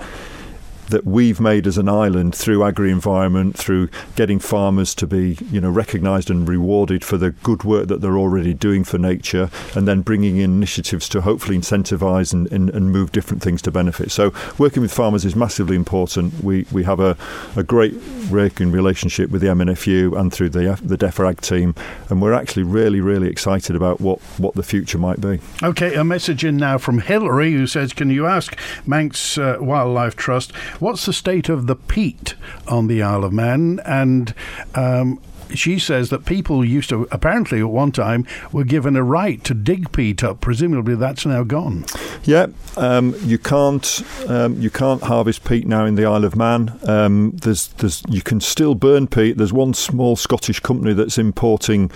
[0.90, 5.60] that we've made as an island through agri environment, through getting farmers to be, you
[5.60, 9.86] know, recognised and rewarded for the good work that they're already doing for nature, and
[9.86, 14.10] then bringing in initiatives to hopefully incentivise and, and, and move different things to benefit.
[14.10, 16.42] So working with farmers is massively important.
[16.42, 17.16] We we have a,
[17.56, 17.94] a great
[18.30, 21.74] working relationship with the MNFU and through the the DEFA team,
[22.08, 25.40] and we're actually really really excited about what what the future might be.
[25.62, 30.16] Okay, a message in now from Hillary who says, Can you ask Manx uh, Wildlife
[30.16, 32.34] Trust what's the state of the peat
[32.66, 33.80] on the Isle of Man?
[33.84, 34.34] And
[34.74, 35.20] um,
[35.54, 39.54] she says that people used to, apparently at one time, were given a right to
[39.54, 40.40] dig peat up.
[40.40, 41.84] Presumably that's now gone.
[42.24, 46.78] Yeah, um, you can't um, you can't harvest peat now in the Isle of Man.
[46.84, 49.38] Um, there's there's you can still burn peat.
[49.38, 51.90] There's one small Scottish company that's importing.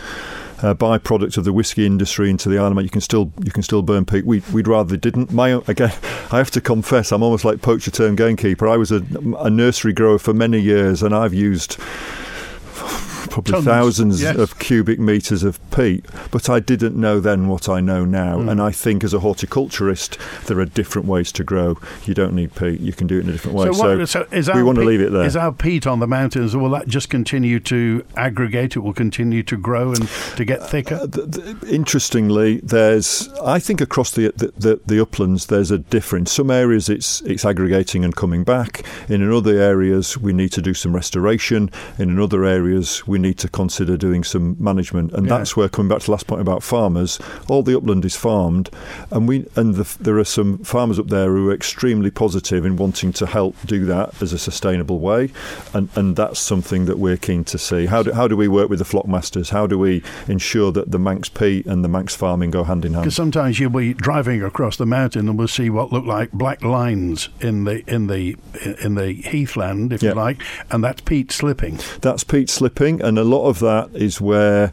[0.62, 2.84] Uh, byproduct of the whiskey industry into the Man.
[2.84, 4.24] You can still you can still burn peat.
[4.24, 5.32] We, we'd rather they didn't.
[5.32, 5.92] My again,
[6.30, 8.68] I have to confess, I'm almost like poacher turned gamekeeper.
[8.68, 9.04] I was a,
[9.38, 11.78] a nursery grower for many years, and I've used
[13.32, 14.36] probably Tons, thousands yes.
[14.36, 18.36] of cubic meters of peat, but I didn't know then what I know now.
[18.36, 18.50] Mm.
[18.50, 21.78] And I think as a horticulturist, there are different ways to grow.
[22.04, 23.72] You don't need peat; you can do it in a different way.
[23.72, 25.24] So, what, so is we our want to leave it there.
[25.24, 28.76] Is our peat on the mountains, will that just continue to aggregate?
[28.76, 30.06] It will continue to grow and
[30.36, 30.96] to get thicker?
[30.96, 35.78] Uh, th- th- interestingly, there's I think across the, the the the uplands there's a
[35.78, 36.32] difference.
[36.32, 38.84] Some areas it's it's aggregating and coming back.
[39.08, 41.70] In other areas we need to do some restoration.
[41.98, 45.12] In other areas we need to consider doing some management.
[45.12, 45.38] And Yeah.
[45.38, 47.18] that's where coming back to the last point about farmers,
[47.48, 48.68] all the upland is farmed,
[49.10, 52.76] and we and the, there are some farmers up there who are extremely positive in
[52.76, 55.30] wanting to help do that as a sustainable way,
[55.72, 57.86] and and that's something that we're keen to see.
[57.86, 59.50] How do how do we work with the flock masters?
[59.50, 62.92] How do we ensure that the Manx peat and the Manx farming go hand in
[62.94, 63.04] hand?
[63.04, 66.62] Because sometimes you'll be driving across the mountain and we'll see what look like black
[66.62, 68.36] lines in the in the
[68.82, 71.78] in the heathland, if you like, and that's peat slipping.
[72.00, 74.72] That's peat slipping, and a lot of that is where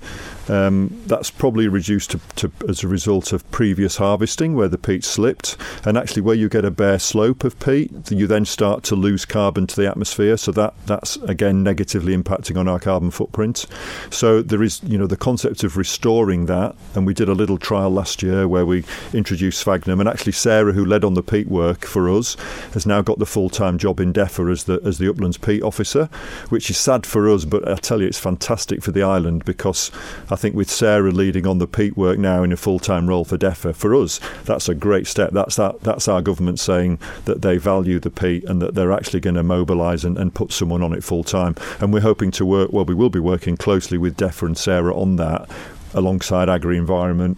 [0.49, 5.03] Um, that's probably reduced to, to, as a result of previous harvesting where the peat
[5.03, 5.57] slipped.
[5.85, 9.25] And actually, where you get a bare slope of peat, you then start to lose
[9.25, 10.37] carbon to the atmosphere.
[10.37, 13.65] So that that's again negatively impacting on our carbon footprint.
[14.09, 16.75] So there is, you know, the concept of restoring that.
[16.95, 18.83] And we did a little trial last year where we
[19.13, 19.99] introduced sphagnum.
[19.99, 22.35] And actually, Sarah, who led on the peat work for us,
[22.73, 25.63] has now got the full time job in DEFRA as the as the Uplands Peat
[25.63, 26.09] Officer,
[26.49, 29.91] which is sad for us, but I tell you, it's fantastic for the island because
[30.29, 33.25] I think with Sarah leading on the peat work now in a full time role
[33.25, 35.31] for DEFRA, for us, that's a great step.
[35.31, 39.19] That's that that's our government saying that they value the peat and that they're actually
[39.19, 41.55] going to mobilise and, and put someone on it full time.
[41.79, 42.71] And we're hoping to work.
[42.71, 45.49] Well, we will be working closely with DEFRA and Sarah on that
[45.93, 47.37] alongside agri environment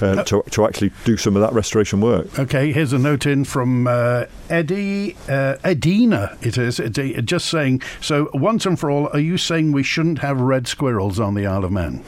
[0.00, 2.38] uh, to, to actually do some of that restoration work.
[2.38, 6.36] Okay, here's a note in from uh, Eddie uh, Edina.
[6.40, 7.82] It is it's, uh, just saying.
[8.00, 11.46] So once and for all, are you saying we shouldn't have red squirrels on the
[11.46, 12.02] Isle of Man?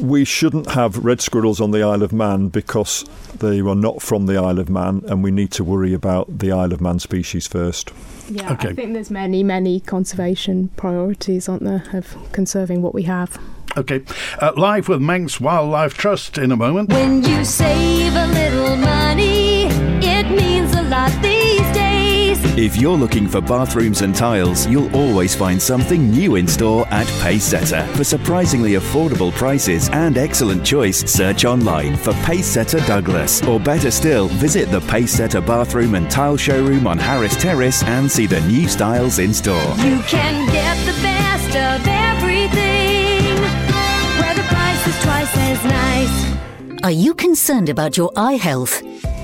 [0.00, 3.04] We shouldn't have red squirrels on the Isle of Man because
[3.38, 6.52] they are not from the Isle of Man, and we need to worry about the
[6.52, 7.92] Isle of Man species first.
[8.28, 13.38] Yeah, I think there's many, many conservation priorities, aren't there, of conserving what we have.
[13.76, 14.02] Okay,
[14.40, 16.90] uh, live with Manx Wildlife Trust in a moment.
[16.90, 19.64] When you save a little money,
[20.02, 21.96] it means a lot these days.
[22.56, 27.06] If you're looking for bathrooms and tiles, you'll always find something new in store at
[27.22, 27.86] Pacesetter.
[27.94, 33.42] For surprisingly affordable prices and excellent choice, search online for Pacesetter Douglas.
[33.46, 38.24] Or better still, visit the Pacesetter Bathroom and Tile Showroom on Harris Terrace and see
[38.26, 39.74] the new styles in store.
[39.76, 42.05] You can get the best of everything,
[46.86, 48.80] Are you concerned about your eye health?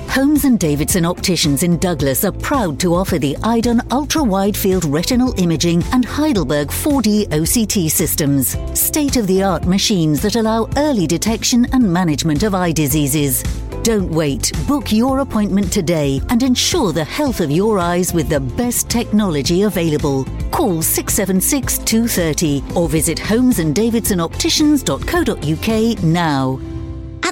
[0.09, 4.83] Holmes and Davidson Opticians in Douglas are proud to offer the IDON Ultra Wide Field
[4.83, 11.07] Retinal Imaging and Heidelberg 4D OCT systems, state of the art machines that allow early
[11.07, 13.43] detection and management of eye diseases.
[13.81, 14.51] Don't wait.
[14.67, 19.61] Book your appointment today and ensure the health of your eyes with the best technology
[19.61, 20.25] available.
[20.51, 26.59] Call 676 230 or visit holmesanddavidsonopticians.co.uk now.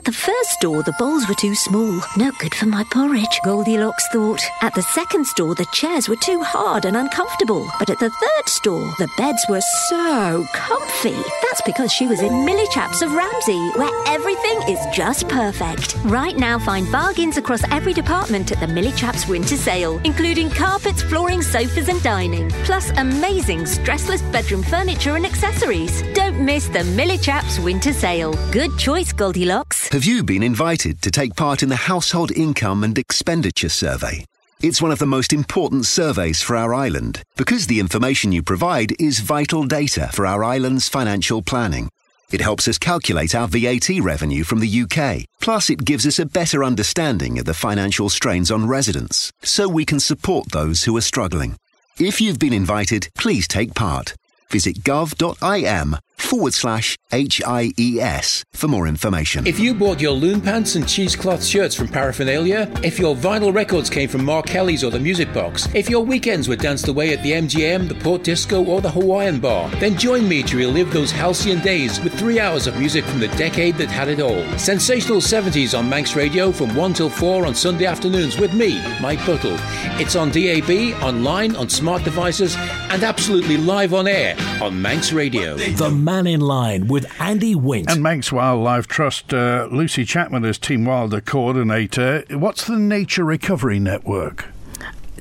[0.01, 4.07] At the first store, the bowls were too small, no good for my porridge, Goldilocks
[4.11, 4.41] thought.
[4.61, 7.69] At the second store, the chairs were too hard and uncomfortable.
[7.77, 11.21] But at the third store, the beds were so comfy.
[11.43, 15.95] That's because she was in Millie Chaps of Ramsey, where everything is just perfect.
[16.05, 21.03] Right now, find bargains across every department at the Millie Chaps winter sale, including carpets,
[21.03, 26.01] flooring, sofas, and dining, plus amazing stressless bedroom furniture and accessories.
[26.13, 28.33] Don't miss the Millie Chaps winter sale.
[28.51, 29.90] Good choice, Goldilocks.
[29.91, 34.23] Have you been invited to take part in the Household Income and Expenditure Survey?
[34.61, 38.93] It's one of the most important surveys for our island because the information you provide
[39.01, 41.89] is vital data for our island's financial planning.
[42.31, 45.25] It helps us calculate our VAT revenue from the UK.
[45.41, 49.83] Plus, it gives us a better understanding of the financial strains on residents so we
[49.83, 51.57] can support those who are struggling.
[51.99, 54.15] If you've been invited, please take part.
[54.49, 55.97] Visit gov.im
[56.31, 59.45] forward slash HIES for more information.
[59.45, 63.89] If you bought your loon pants and cheesecloth shirts from paraphernalia, if your vinyl records
[63.89, 67.21] came from Mark Kelly's or the Music Box, if your weekends were danced away at
[67.21, 71.11] the MGM, the Port Disco, or the Hawaiian Bar, then join me to relive those
[71.11, 74.41] halcyon days with three hours of music from the decade that had it all.
[74.57, 79.25] Sensational 70s on Manx Radio from 1 till 4 on Sunday afternoons with me, Mike
[79.25, 79.57] Buttle.
[79.99, 82.55] It's on DAB, online, on smart devices,
[82.89, 85.57] and absolutely live on air on Manx Radio.
[85.57, 87.89] The Man in Line with Andy Wint.
[87.89, 92.23] And Manx Wildlife Trust, uh, Lucy Chapman is Team Wilder coordinator.
[92.29, 94.45] What's the Nature Recovery Network?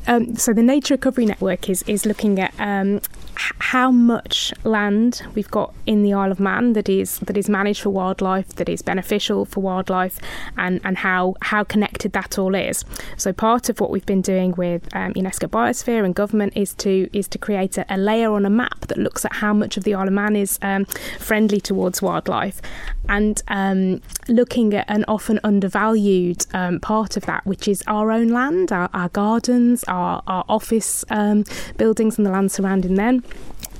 [0.06, 3.02] Um, so the Nature Recovery Network is is looking at um, h-
[3.58, 7.82] how much land we've got in the Isle of Man that is that is managed
[7.82, 10.18] for wildlife, that is beneficial for wildlife,
[10.56, 12.84] and, and how how connected that all is.
[13.16, 17.08] So part of what we've been doing with um, UNESCO Biosphere and government is to
[17.12, 19.84] is to create a, a layer on a map that looks at how much of
[19.84, 20.84] the Isle of Man is um,
[21.18, 22.60] friendly towards wildlife,
[23.08, 28.28] and um, looking at an often undervalued um, part of that, which is our own
[28.28, 31.44] land, our, our gardens, our, our office um,
[31.76, 33.22] buildings, and the land surrounding them.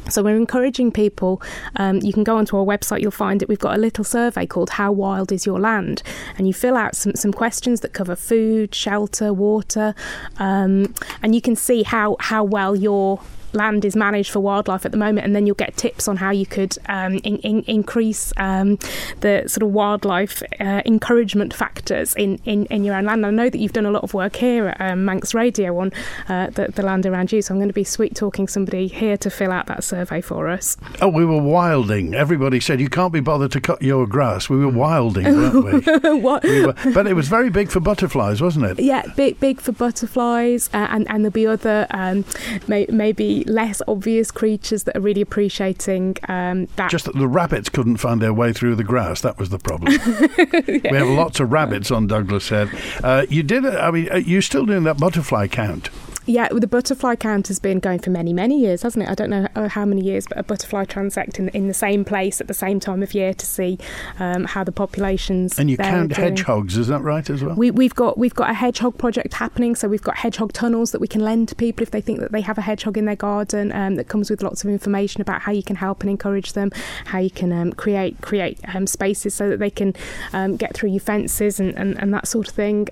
[0.09, 1.41] So we're encouraging people.
[1.77, 3.01] Um, you can go onto our website.
[3.01, 6.03] You'll find that we've got a little survey called "How Wild Is Your Land,"
[6.37, 9.95] and you fill out some some questions that cover food, shelter, water,
[10.39, 13.21] um, and you can see how how well your
[13.53, 16.31] land is managed for wildlife at the moment, and then you'll get tips on how
[16.31, 18.79] you could um, in, in, increase um,
[19.21, 23.27] the sort of wildlife uh, encouragement factors in, in, in your own land.
[23.27, 25.93] I know that you've done a lot of work here at um, Manx Radio on
[26.29, 29.17] uh, the, the land around you, so I'm going to be sweet talking somebody here
[29.19, 30.77] to fill out that survey for us.
[31.01, 32.15] Oh, we were wilding.
[32.15, 34.49] Everybody said you can't be bothered to cut your grass.
[34.49, 36.11] We were wilding, weren't we?
[36.21, 36.43] what?
[36.45, 38.81] we were, but it was very big for butterflies, wasn't it?
[38.81, 42.25] Yeah, big big for butterflies, uh, and and there'll be other um,
[42.69, 46.91] may, maybe less obvious creatures that are really appreciating um, that.
[46.91, 49.21] Just that the rabbits couldn't find their way through the grass.
[49.21, 49.93] That was the problem.
[49.93, 50.91] yeah.
[50.91, 52.71] We have lots of rabbits on Douglas Head.
[53.03, 53.65] Uh, you did.
[53.65, 55.91] I mean, you're still doing that butterfly count.
[56.31, 59.11] Yeah, the butterfly count has been going for many, many years, hasn't it?
[59.11, 62.41] I don't know how many years, but a butterfly transect in, in the same place
[62.41, 63.81] at the same time of year to see
[64.21, 65.59] um, how the populations.
[65.59, 67.57] And you count hedgehogs, is that right as well?
[67.57, 71.01] We, we've got we've got a hedgehog project happening, so we've got hedgehog tunnels that
[71.01, 73.17] we can lend to people if they think that they have a hedgehog in their
[73.17, 73.73] garden.
[73.73, 76.71] Um, that comes with lots of information about how you can help and encourage them,
[77.07, 79.95] how you can um, create create um, spaces so that they can
[80.33, 82.87] um, get through your fences and, and, and that sort of thing.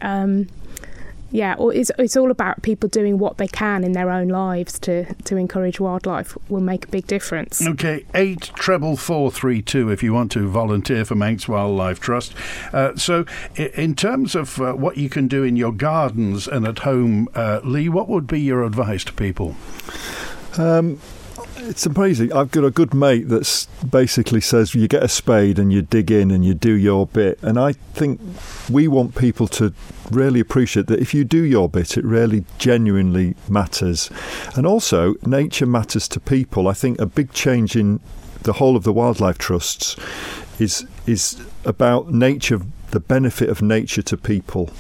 [1.31, 5.12] Yeah, it's it's all about people doing what they can in their own lives to
[5.14, 7.66] to encourage wildlife will make a big difference.
[7.66, 12.35] Okay, eight treble four three two if you want to volunteer for Manx Wildlife Trust.
[12.72, 13.26] Uh, so,
[13.57, 17.61] in terms of uh, what you can do in your gardens and at home, uh,
[17.62, 19.55] Leigh, what would be your advice to people?
[20.57, 20.99] Um,
[21.61, 22.32] it's amazing.
[22.32, 26.11] I've got a good mate that basically says you get a spade and you dig
[26.11, 27.38] in and you do your bit.
[27.42, 28.20] And I think
[28.70, 29.72] we want people to
[30.11, 34.11] really appreciate that if you do your bit, it really genuinely matters.
[34.54, 36.68] And also, nature matters to people.
[36.68, 38.00] I think a big change in
[38.42, 39.96] the whole of the wildlife trusts
[40.59, 42.61] is is about nature
[42.91, 44.70] the benefit of nature to people.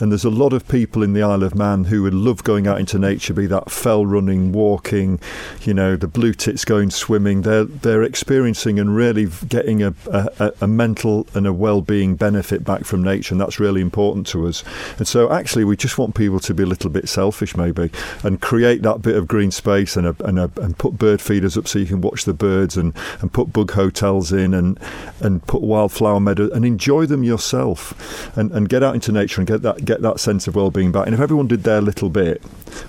[0.00, 2.66] And there's a lot of people in the Isle of Man who would love going
[2.66, 5.20] out into nature, be that fell running, walking,
[5.62, 7.42] you know, the blue tits going swimming.
[7.42, 12.84] They're they're experiencing and really getting a, a, a mental and a well-being benefit back
[12.84, 14.64] from nature, and that's really important to us.
[14.98, 17.90] And so, actually, we just want people to be a little bit selfish, maybe,
[18.22, 21.58] and create that bit of green space and a, and, a, and put bird feeders
[21.58, 24.78] up so you can watch the birds, and, and put bug hotels in, and
[25.20, 29.40] and put wildflower meadows, and enjoy them yourself yourself and, and get out into nature
[29.40, 31.06] and get that get that sense of well-being back.
[31.06, 32.42] And if everyone did their little bit,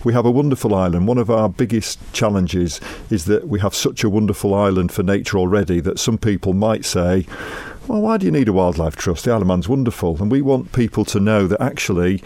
[0.03, 1.07] we have a wonderful island.
[1.07, 2.79] One of our biggest challenges
[3.09, 6.85] is that we have such a wonderful island for nature already that some people might
[6.85, 7.25] say,
[7.87, 9.25] well, why do you need a wildlife trust?
[9.25, 10.21] The Isle of Man's wonderful.
[10.21, 12.23] And we want people to know that actually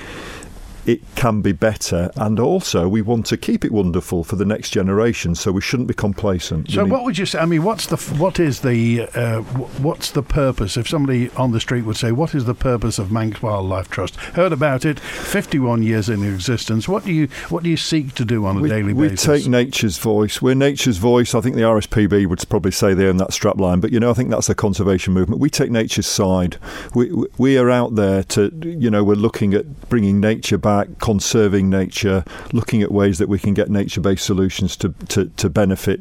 [0.88, 4.70] it can be better, and also we want to keep it wonderful for the next
[4.70, 5.36] generation.
[5.36, 6.72] So we shouldn't be complacent.
[6.72, 7.40] So, what would you say?
[7.40, 10.78] I mean, what's the what is the uh, what's the purpose?
[10.78, 14.16] If somebody on the street would say, "What is the purpose of Manx Wildlife Trust?"
[14.16, 16.88] Heard about it, fifty-one years in existence.
[16.88, 19.28] What do you what do you seek to do on a we, daily we basis?
[19.28, 20.42] We take nature's voice.
[20.42, 21.36] We're nature's voice.
[21.36, 24.14] I think the RSPB would probably say they own that strapline, but you know, I
[24.14, 25.42] think that's the conservation movement.
[25.42, 26.56] We take nature's side.
[26.96, 31.00] We we are out there to you know we're looking at bringing nature back back,
[31.00, 32.24] conserving nature,
[32.54, 36.00] looking at ways that we can get nature based solutions to, to, to benefit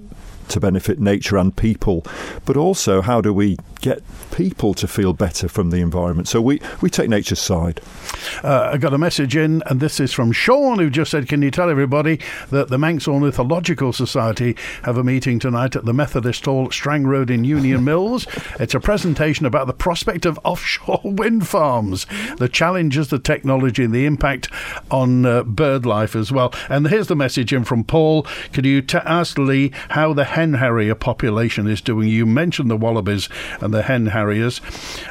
[0.49, 2.05] to benefit nature and people,
[2.45, 6.29] but also how do we get people to feel better from the environment?
[6.29, 7.81] So we, we take nature's side.
[8.43, 11.43] Uh, I got a message in, and this is from Sean, who just said, Can
[11.43, 12.21] you tell everybody
[12.51, 17.31] that the Manx Ornithological Society have a meeting tonight at the Methodist Hall, Strang Road
[17.31, 18.27] in Union Mills?
[18.59, 22.07] It's a presentation about the prospect of offshore wind farms,
[22.39, 24.49] the challenges, the technology, and the impact
[24.91, 26.53] on uh, bird life as well.
[26.69, 28.23] And here's the message in from Paul.
[28.53, 32.09] Could you t- ask Leigh how the hen harrier population is doing?
[32.09, 33.31] You mentioned the wallabies
[33.63, 34.61] and the hen harriers.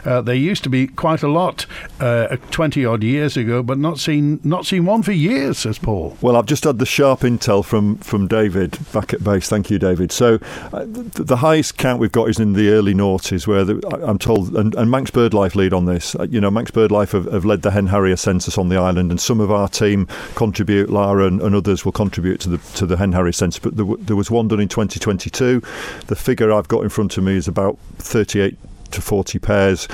[0.06, 1.66] Uh, there used to be quite a lot
[2.00, 6.16] uh, 20 odd years ago, but not seen not seen one for years, says Paul.
[6.22, 9.50] Well, I've just had the sharp intel from, from David back at base.
[9.50, 10.12] Thank you, David.
[10.12, 10.36] So
[10.72, 14.20] uh, the, the, highest count we've got is in the early noughties, where the, I'm
[14.20, 16.16] told, and, and Manx BirdLife lead on this.
[16.16, 19.10] Uh, you know, Manx BirdLife have, have, led the hen harrier census on the island,
[19.10, 20.92] and some of our team contribute.
[20.92, 23.60] Lara and, and others will contribute to the to the hen harrier census.
[23.60, 24.70] But there, there was one done in
[25.18, 25.62] 2022.
[26.08, 28.58] The figure I've got in front of me is about 38
[28.92, 29.88] to 40 pairs.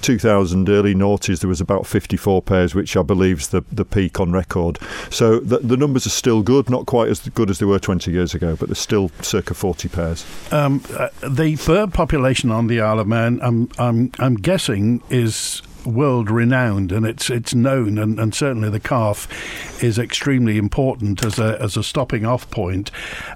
[0.00, 4.20] 2000 early noughties there was about 54 pairs which I believe is the, the peak
[4.20, 4.78] on record
[5.10, 8.12] so the, the, numbers are still good not quite as good as they were 20
[8.12, 12.80] years ago but there's still circa 40 pairs um, uh, the bird population on the
[12.80, 18.18] Isle of Man I'm, I'm, I'm guessing is world renowned and it's it's known and,
[18.20, 22.90] and certainly the Calf is extremely important as a as a stopping off point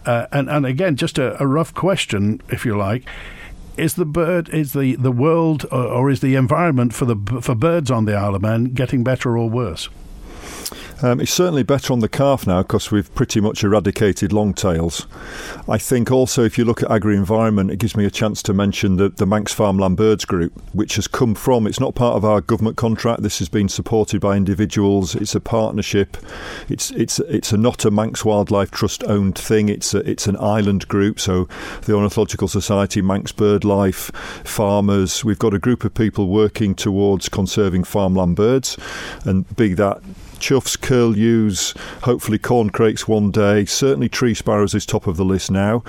[0.07, 3.05] uh, and and again just a, a rough question if you like
[3.77, 7.55] is the bird is the the world or, or, is the environment for the for
[7.55, 9.89] birds on the Isle of Man getting better or worse?
[11.03, 15.09] Um, it's certainly better on the Calf now because we've pretty much eradicated long tails.
[15.69, 18.97] I think also if you look at agri-environment, it gives me a chance to mention
[18.97, 22.41] the, the Manx Farmland Birds Group, which has come from, it's not part of our
[22.41, 26.17] government contract, this has been supported by individuals, it's a partnership,
[26.69, 30.37] it's it's it's a not a Manx Wildlife Trust owned thing, it's a, it's an
[30.37, 31.49] island group, so
[31.85, 34.15] the Ornithological Society, Manx BirdLife,
[34.47, 38.79] farmers, we've got a group of people working towards conserving farmland birds,
[39.25, 40.01] and be that
[40.43, 41.73] choughs, curlews,
[42.03, 43.65] hopefully corncrakes one day.
[43.65, 45.83] Certainly tree sparrows is top of the list now.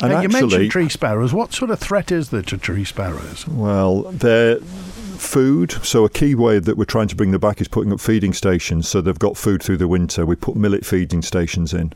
[0.00, 1.32] And you actually, mentioned tree sparrows.
[1.32, 3.46] What sort of threat is there to tree sparrows?
[3.46, 4.58] Well, they're
[5.18, 5.72] food.
[5.84, 8.32] So a key way that we're trying to bring them back is putting up feeding
[8.32, 10.24] stations, so they've got food through the winter.
[10.24, 11.92] We put millet feeding stations in,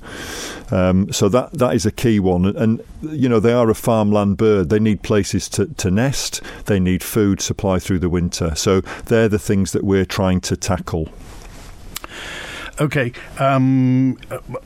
[0.71, 2.45] um, so that that is a key one.
[2.45, 4.69] And you know they are a farmland bird.
[4.69, 6.43] They need places to, to nest.
[6.67, 8.55] They need food supply through the winter.
[8.55, 11.09] So they're the things that we're trying to tackle.
[12.81, 14.19] Okay, um,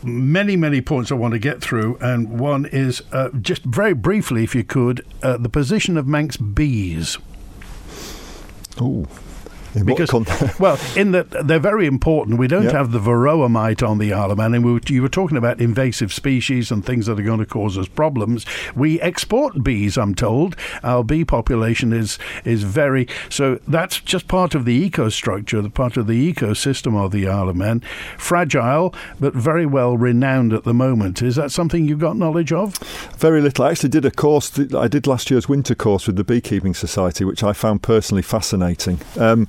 [0.02, 4.44] many, many points I want to get through, and one is uh, just very briefly,
[4.44, 7.18] if you could, uh, the position of Manx bees.
[8.80, 9.06] Oh,
[9.84, 10.12] because
[10.58, 12.38] well, in that they're very important.
[12.38, 12.72] We don't yep.
[12.72, 15.60] have the varroa mite on the Isle of Man, and we, you were talking about
[15.60, 18.46] invasive species and things that are going to cause us problems.
[18.74, 20.56] We export bees, I'm told.
[20.82, 23.60] Our bee population is is very so.
[23.68, 27.56] That's just part of the ecostructure, the part of the ecosystem of the Isle of
[27.56, 27.80] Man.
[28.18, 31.22] Fragile, but very well renowned at the moment.
[31.22, 32.76] Is that something you've got knowledge of?
[33.18, 33.64] Very little.
[33.64, 34.58] I actually did a course.
[34.74, 39.00] I did last year's winter course with the Beekeeping Society, which I found personally fascinating.
[39.18, 39.48] Um,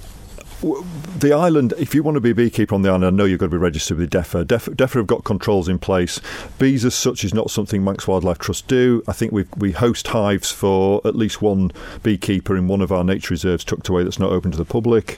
[0.61, 3.39] the island, if you want to be a beekeeper on the island, I know you've
[3.39, 4.45] got to be registered with DEFRA.
[4.45, 6.21] DEFRA, DEFRA have got controls in place.
[6.59, 9.03] Bees, as such, is not something Manx Wildlife Trust do.
[9.07, 11.71] I think we we host hives for at least one
[12.03, 15.17] beekeeper in one of our nature reserves tucked away that's not open to the public.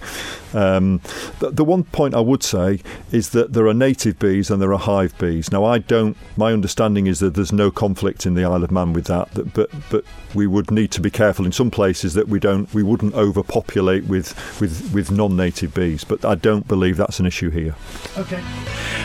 [0.53, 1.01] Um,
[1.39, 2.81] the, the, one point I would say
[3.11, 5.51] is that there are native bees and there are hive bees.
[5.51, 6.15] Now, I don't.
[6.37, 9.31] My understanding is that there's no conflict in the Isle of Man with that.
[9.31, 12.71] that but but we would need to be careful in some places that we don't.
[12.73, 16.03] We wouldn't overpopulate with with with non-native bees.
[16.03, 17.75] But I don't believe that's an issue here.
[18.17, 18.43] Okay.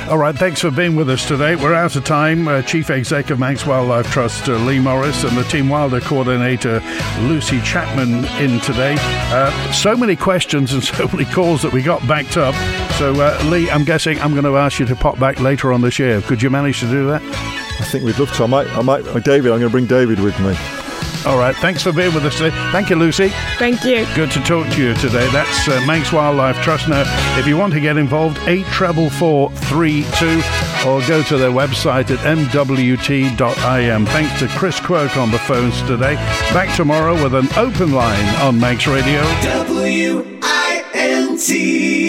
[0.09, 0.35] All right.
[0.35, 1.57] Thanks for being with us today.
[1.57, 2.49] We're out of time.
[2.49, 6.81] Uh, Chief Executive of Manx Wildlife Trust uh, Leigh Morris and the Team Wilder coordinator
[7.21, 8.97] Lucy Chapman in today.
[8.99, 12.55] Uh, so many questions and so many calls that we got backed up.
[12.95, 15.81] So, uh, Leigh, I'm guessing I'm going to ask you to pop back later on
[15.81, 16.21] this year.
[16.23, 17.23] Could you manage to do that?
[17.81, 18.45] I think we'd love to.
[18.45, 20.55] I might, I might, David, I'm going to bring David with me.
[21.29, 21.55] All right.
[21.57, 22.57] Thanks for being with us today.
[22.73, 23.29] Thank you, Lucy.
[23.59, 24.07] Thank you.
[24.15, 25.31] Good to talk to you today.
[25.31, 26.89] That's uh, Manx Wildlife Trust.
[26.89, 27.05] Now,
[27.39, 32.19] if you want to get involved, 8 treble 432 or go to their website at
[32.21, 34.07] mwt.im.
[34.07, 36.15] Thanks to Chris Quirk on the phones today.
[36.55, 39.21] Back tomorrow with an open line on Manx Radio.
[39.43, 42.09] W I N T.